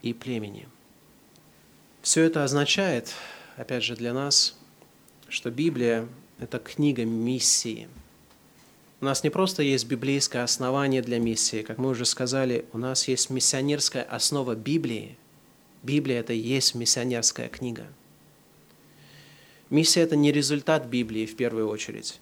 и 0.02 0.14
племени». 0.14 0.68
Все 2.00 2.22
это 2.22 2.44
означает, 2.44 3.12
опять 3.56 3.84
же, 3.84 3.94
для 3.94 4.14
нас, 4.14 4.58
что 5.28 5.50
Библия– 5.50 6.08
это 6.38 6.58
книга 6.58 7.04
миссии– 7.04 7.88
у 9.00 9.04
нас 9.04 9.24
не 9.24 9.30
просто 9.30 9.62
есть 9.62 9.86
библейское 9.86 10.44
основание 10.44 11.02
для 11.02 11.18
миссии, 11.18 11.62
как 11.62 11.78
мы 11.78 11.90
уже 11.90 12.04
сказали, 12.04 12.66
у 12.72 12.78
нас 12.78 13.08
есть 13.08 13.30
миссионерская 13.30 14.02
основа 14.02 14.54
Библии. 14.54 15.16
Библия– 15.82 16.20
это 16.20 16.32
и 16.34 16.38
есть 16.38 16.74
миссионерская 16.74 17.48
книга. 17.48 17.86
Миссия– 19.70 20.00
это 20.02 20.16
не 20.16 20.32
результат 20.32 20.86
Библии 20.86 21.24
в 21.24 21.36
первую 21.36 21.68
очередь, 21.68 22.20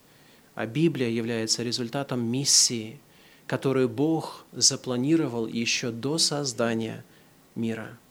а 0.55 0.67
Библия 0.67 1.09
является 1.09 1.63
результатом 1.63 2.25
миссии, 2.25 3.01
которую 3.47 3.89
Бог 3.89 4.45
запланировал 4.53 5.47
еще 5.47 5.91
до 5.91 6.19
создания 6.19 7.05
мира– 7.55 7.99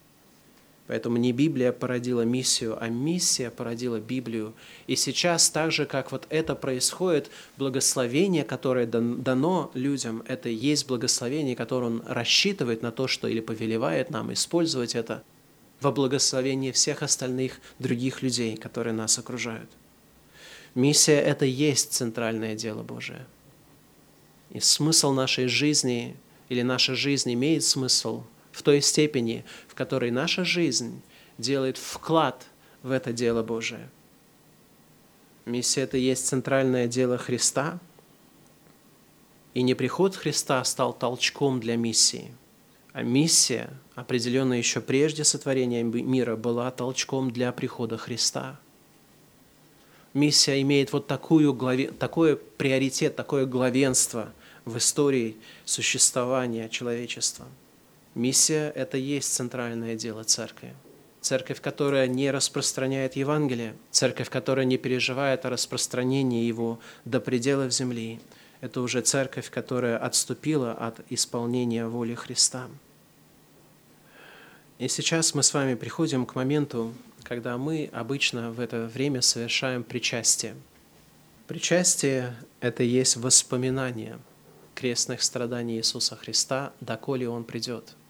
Поэтому 0.88 1.17
не 1.17 1.33
Библия 1.33 1.73
породила 1.73 2.21
миссию, 2.21 2.81
а 2.81 2.88
миссия 2.88 3.51
породила 3.51 3.99
Библию. 3.99 4.53
И 4.88 4.95
сейчас, 4.95 5.49
так 5.49 5.71
же, 5.73 5.85
как 5.85 6.13
вот 6.13 6.25
это 6.29 6.55
происходит, 6.55 7.29
благословение, 7.57 8.45
которое 8.45 8.85
дано 8.85 9.69
людям, 9.73 10.23
это 10.27 10.47
и 10.47 10.53
есть 10.53 10.88
благословение, 10.88 11.57
которое 11.57 11.88
он 11.88 12.03
рассчитывает 12.07 12.81
на 12.81 12.91
то, 12.93 13.07
что 13.07 13.27
или 13.27 13.41
повелевает 13.41 14.09
нам 14.11 14.31
использовать 14.31 14.95
это 14.95 15.23
во 15.81 15.91
благословении 15.91 16.71
всех 16.71 17.03
остальных 17.03 17.59
других 17.79 18.21
людей, 18.21 18.55
которые 18.55 18.93
нас 18.93 19.19
окружают. 19.19 19.69
Миссия– 20.73 21.19
это 21.21 21.45
и 21.45 21.49
есть 21.49 21.91
центральное 21.91 22.55
дело 22.55 22.81
Божие. 22.81 23.25
И 24.51 24.61
смысл 24.61 25.11
нашей 25.11 25.47
жизни, 25.47 26.15
или 26.47 26.61
наша 26.61 26.95
жизнь 26.95 27.33
имеет 27.33 27.65
смысл– 27.65 28.23
в 28.58 28.64
той 28.64 28.82
степени, 28.82 29.45
в 29.68 29.76
которой 29.76 30.10
наша 30.10 30.43
жизнь 30.43 31.01
делает 31.38 31.78
вклад 31.78 32.47
в 32.82 32.89
это 32.89 33.14
дело 33.14 33.43
Божие. 33.43 33.88
Миссия– 35.45 35.82
это 35.84 35.97
есть 35.97 36.26
центральное 36.26 36.88
дело 36.88 37.20
Христа, 37.20 37.80
и 39.53 39.62
не 39.62 39.76
приход 39.76 40.16
Христа 40.16 40.64
стал 40.64 40.91
толчком 40.91 41.60
для 41.60 41.76
миссии, 41.78 42.32
а 42.93 43.03
миссия, 43.03 43.70
определенная 43.93 44.58
еще 44.58 44.82
прежде 44.82 45.24
сотворения 45.24 45.84
мира, 45.84 46.36
была 46.36 46.72
толчком 46.72 47.30
для 47.30 47.51
прихода 47.51 47.97
Христа. 47.97 48.60
Миссия 50.16 50.60
имеет 50.64 50.93
вот 50.93 51.05
такую 51.05 51.53
главе, 51.53 51.91
такой 51.91 52.38
приоритет, 52.38 53.16
такое 53.16 53.45
главенство 53.45 54.34
в 54.66 54.80
истории 54.80 55.38
существования 55.64 56.70
человечества– 56.70 57.45
Миссия– 58.18 58.72
это 58.76 58.97
есть 58.97 59.32
центральное 59.32 59.95
дело 59.95 60.24
церкви. 60.24 60.74
Церковь, 61.22 61.61
которая 61.61 62.07
не 62.07 62.32
распространяет 62.32 63.15
Евангелие, 63.15 63.76
церковь, 63.91 64.32
которая 64.32 64.65
не 64.65 64.80
переживает 64.80 65.45
о 65.45 65.51
распространении 65.51 66.43
его 66.45 66.80
до 67.05 67.20
пределов 67.20 67.72
земли, 67.72 68.20
это 68.59 68.82
уже 68.82 69.01
церковь, 69.01 69.51
которая 69.51 69.99
отступила 69.99 70.72
от 70.72 70.99
исполнения 71.11 71.86
воли 71.86 72.15
Христа. 72.15 72.68
И 74.80 74.88
сейчас 74.88 75.36
мы 75.36 75.43
с 75.43 75.53
вами 75.53 75.76
приходим 75.76 76.26
к 76.26 76.34
моменту, 76.34 76.95
когда 77.22 77.59
мы 77.59 77.88
обычно 77.93 78.49
в 78.49 78.59
это 78.59 78.88
время 78.88 79.22
совершаем 79.22 79.84
причастие. 79.84 80.55
Причастие– 81.45 82.36
это 82.61 82.82
есть 82.82 83.15
воспоминание 83.15 84.18
крестных 84.74 85.22
страданий 85.22 85.78
Иисуса 85.78 86.15
Христа, 86.15 86.74
доколе 86.82 87.30
Он 87.30 87.43
придет– 87.43 87.93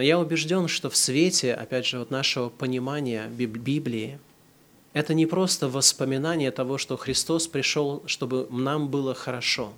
но 0.00 0.04
я 0.04 0.18
убежден, 0.18 0.66
что 0.66 0.88
в 0.88 0.96
свете, 0.96 1.52
опять 1.52 1.84
же, 1.84 1.98
вот 1.98 2.10
нашего 2.10 2.48
понимания 2.48 3.26
Библии, 3.26 4.18
это 4.94 5.12
не 5.12 5.26
просто 5.26 5.68
воспоминание 5.68 6.50
того, 6.50 6.78
что 6.78 6.96
Христос 6.96 7.46
пришел, 7.46 8.02
чтобы 8.06 8.46
нам 8.48 8.88
было 8.88 9.14
хорошо. 9.14 9.74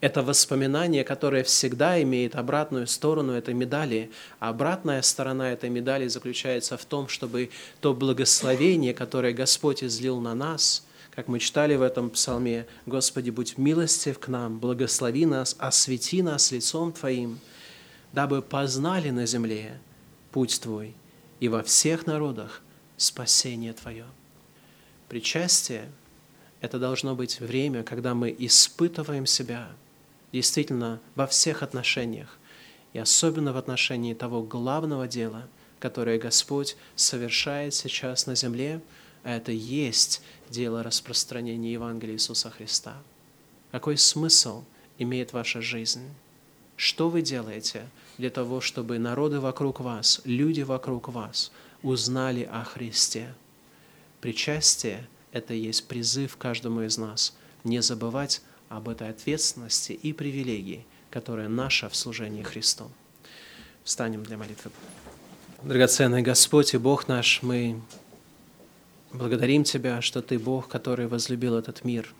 Это 0.00 0.22
воспоминание, 0.22 1.04
которое 1.04 1.44
всегда 1.44 2.02
имеет 2.02 2.36
обратную 2.36 2.86
сторону 2.86 3.34
этой 3.34 3.52
медали. 3.52 4.10
А 4.40 4.48
обратная 4.48 5.02
сторона 5.02 5.52
этой 5.52 5.68
медали 5.68 6.08
заключается 6.08 6.78
в 6.78 6.86
том, 6.86 7.08
чтобы 7.08 7.50
то 7.82 7.92
благословение, 7.92 8.94
которое 8.94 9.34
Господь 9.34 9.84
излил 9.84 10.20
на 10.20 10.34
нас, 10.34 10.86
как 11.14 11.28
мы 11.28 11.38
читали 11.38 11.76
в 11.76 11.82
этом 11.82 12.08
псалме, 12.08 12.66
«Господи, 12.86 13.28
будь 13.28 13.58
милостив 13.58 14.18
к 14.18 14.28
нам, 14.28 14.58
благослови 14.58 15.26
нас, 15.26 15.54
освети 15.58 16.22
нас 16.22 16.50
лицом 16.50 16.94
Твоим», 16.94 17.40
дабы 18.14 18.42
познали 18.42 19.10
на 19.10 19.26
земле 19.26 19.80
путь 20.30 20.60
Твой 20.60 20.94
и 21.40 21.48
во 21.48 21.64
всех 21.64 22.06
народах 22.06 22.62
спасение 22.96 23.72
Твое. 23.72 24.06
Причастие– 25.08 25.90
это 26.60 26.78
должно 26.78 27.16
быть 27.16 27.40
время, 27.40 27.82
когда 27.82 28.14
мы 28.14 28.34
испытываем 28.38 29.26
себя 29.26 29.68
действительно 30.32 31.00
во 31.16 31.26
всех 31.26 31.64
отношениях, 31.64 32.38
и 32.92 33.00
особенно 33.00 33.52
в 33.52 33.56
отношении 33.56 34.14
того 34.14 34.42
главного 34.42 35.08
дела, 35.08 35.48
которое 35.80 36.18
Господь 36.18 36.76
совершает 36.94 37.74
сейчас 37.74 38.26
на 38.26 38.36
земле, 38.36 38.80
а 39.24 39.36
это 39.36 39.50
есть 39.50 40.22
дело 40.48 40.84
распространения 40.84 41.72
Евангелия 41.72 42.14
Иисуса 42.14 42.50
Христа. 42.50 42.94
Какой 43.72 43.98
смысл 43.98 44.62
имеет 44.98 45.32
ваша 45.32 45.60
жизнь? 45.60 46.08
Что 46.76 47.08
вы 47.08 47.22
делаете– 47.22 47.88
для 48.18 48.30
того, 48.30 48.60
чтобы 48.60 48.98
народы 48.98 49.40
вокруг 49.40 49.80
вас, 49.80 50.20
люди 50.24 50.62
вокруг 50.62 51.08
вас 51.08 51.50
узнали 51.82 52.48
о 52.50 52.64
Христе. 52.64 53.34
Причастие– 54.20 55.06
это 55.32 55.54
есть 55.54 55.88
призыв 55.88 56.36
каждому 56.36 56.82
из 56.82 56.96
нас 56.96 57.34
не 57.64 57.82
забывать 57.82 58.42
об 58.68 58.88
этой 58.88 59.08
ответственности 59.08 59.92
и 59.92 60.12
привилегии, 60.12 60.86
которая 61.10 61.48
наша 61.48 61.88
в 61.88 61.96
служении 61.96 62.42
Христу. 62.42 62.90
Встанем 63.82 64.22
для 64.22 64.36
молитвы. 64.36 64.70
Драгоценный 65.62 66.22
Господь 66.22 66.74
и 66.74 66.78
Бог 66.78 67.08
наш, 67.08 67.42
мы 67.42 67.80
благодарим 69.12 69.64
Тебя, 69.64 70.00
что 70.02 70.22
Ты 70.22 70.38
Бог, 70.38 70.68
который 70.68 71.06
возлюбил 71.06 71.56
этот 71.56 71.84
мир, 71.84 72.14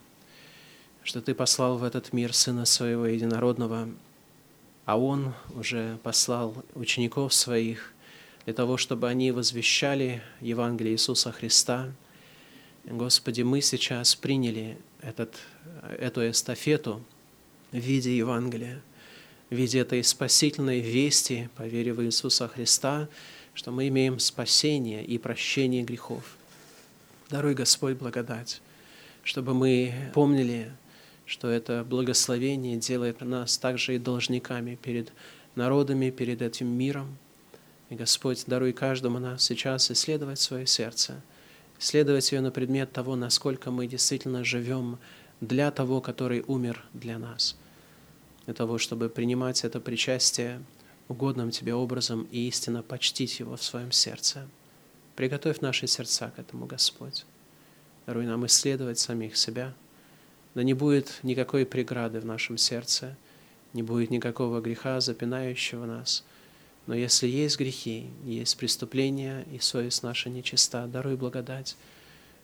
что 1.03 1.21
Ты 1.21 1.35
послал 1.35 1.79
в 1.79 1.85
этот 1.85 2.13
мир 2.13 2.35
Сына 2.35 2.65
Своего 2.65 3.07
Единородного, 3.07 3.89
а 4.85 4.99
Он 4.99 5.35
уже 5.55 5.99
послал 6.03 6.55
учеников 6.75 7.33
своих 7.33 7.93
для 8.45 8.55
того, 8.55 8.77
чтобы 8.77 9.09
они 9.09 9.33
возвещали 9.33 10.23
Евангелие 10.41 10.95
Иисуса 10.95 11.33
Христа. 11.33 11.93
Господи, 12.85 13.43
мы 13.43 13.63
сейчас 13.63 14.15
приняли 14.15 14.77
этот, 15.01 15.35
эту 15.99 16.29
эстафету 16.29 17.03
в 17.73 17.79
виде 17.79 18.15
Евангелия, 18.17 18.83
в 19.49 19.55
виде 19.55 19.79
этой 19.79 20.05
спасительной 20.05 20.81
вести, 20.81 21.49
по 21.57 21.63
вере 21.63 21.95
в 21.95 22.05
Иисуса 22.05 22.49
Христа, 22.49 23.09
что 23.55 23.71
мы 23.71 23.89
имеем 23.89 24.19
спасение 24.19 25.03
и 25.05 25.17
прощение 25.17 25.83
грехов. 25.83 26.37
Даруй, 27.31 27.55
Господь, 27.55 27.97
благодать, 27.97 28.61
чтобы 29.23 29.55
мы 29.55 29.95
помнили, 30.13 30.71
что 31.27 31.49
это 31.49 31.85
благословение 31.85 32.77
делает 32.77 33.21
нас 33.21 33.57
также 33.59 33.95
и 33.95 33.99
должниками 33.99 34.77
перед 34.77 35.13
народами, 35.55 36.11
перед 36.11 36.43
этим 36.43 36.69
миром. 36.69 37.17
И, 37.91 37.95
Господь, 37.95 38.45
даруй 38.47 38.73
каждому 38.73 39.19
нас 39.19 39.45
сейчас 39.45 39.91
исследовать 39.91 40.41
свое 40.41 40.67
сердце, 40.67 41.23
исследовать 41.79 42.31
ее 42.33 42.41
на 42.41 42.51
предмет 42.51 42.93
того, 42.93 43.17
насколько 43.17 43.71
мы 43.71 43.87
действительно 43.87 44.45
живем 44.45 44.99
для 45.41 45.71
того, 45.71 46.01
который 46.01 46.45
умер 46.47 46.85
для 46.93 47.19
нас, 47.19 47.57
для 48.45 48.55
того, 48.55 48.79
чтобы 48.79 49.09
принимать 49.09 49.65
это 49.65 49.81
причастие 49.81 50.63
угодным 51.09 51.51
Тебе 51.51 51.75
образом 51.75 52.27
и 52.31 52.49
истинно 52.49 52.83
почтить 52.83 53.41
Его 53.41 53.57
в 53.57 53.63
своем 53.63 53.93
сердце. 53.93 54.49
Приготовь 55.17 55.61
наши 55.61 55.87
сердца 55.87 56.33
к 56.35 56.39
этому, 56.39 56.67
Господь. 56.67 57.25
Даруй 58.07 58.27
нам 58.27 58.45
исследовать 58.47 58.99
самих 58.99 59.37
себя. 59.37 59.75
Да 60.55 60.63
не 60.63 60.75
будет 60.75 61.21
никакой 61.23 61.67
преграды 61.67 62.21
в 62.21 62.25
нашем 62.25 62.59
сердце, 62.59 63.17
не 63.73 63.83
будет 63.83 64.11
никакого 64.11 64.61
греха, 64.61 65.01
запинающего 65.01 65.85
нас. 65.85 66.25
Но 66.87 66.95
если 66.95 67.27
есть 67.27 67.59
грехи, 67.59 68.09
есть 68.25 68.57
преступления, 68.57 69.45
и 69.51 69.59
совесть 69.59 70.03
наша 70.03 70.31
нечиста, 70.31 70.87
даруй 70.87 71.17
благодать, 71.17 71.77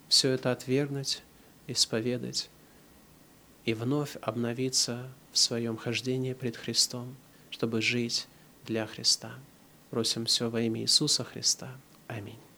все 0.08 0.30
это 0.30 0.50
отвергнуть, 0.50 1.22
исповедать 1.66 2.50
и 3.64 3.74
вновь 3.74 4.16
обновиться 4.22 5.08
в 5.32 5.38
своем 5.38 5.76
хождении 5.76 6.32
пред 6.32 6.56
Христом, 6.56 7.14
чтобы 7.50 7.80
жить 7.82 8.26
для 8.66 8.86
Христа. 8.86 9.34
Просим 9.90 10.26
все 10.26 10.50
во 10.50 10.60
имя 10.62 10.80
Иисуса 10.80 11.24
Христа. 11.24 11.70
Аминь. 12.08 12.49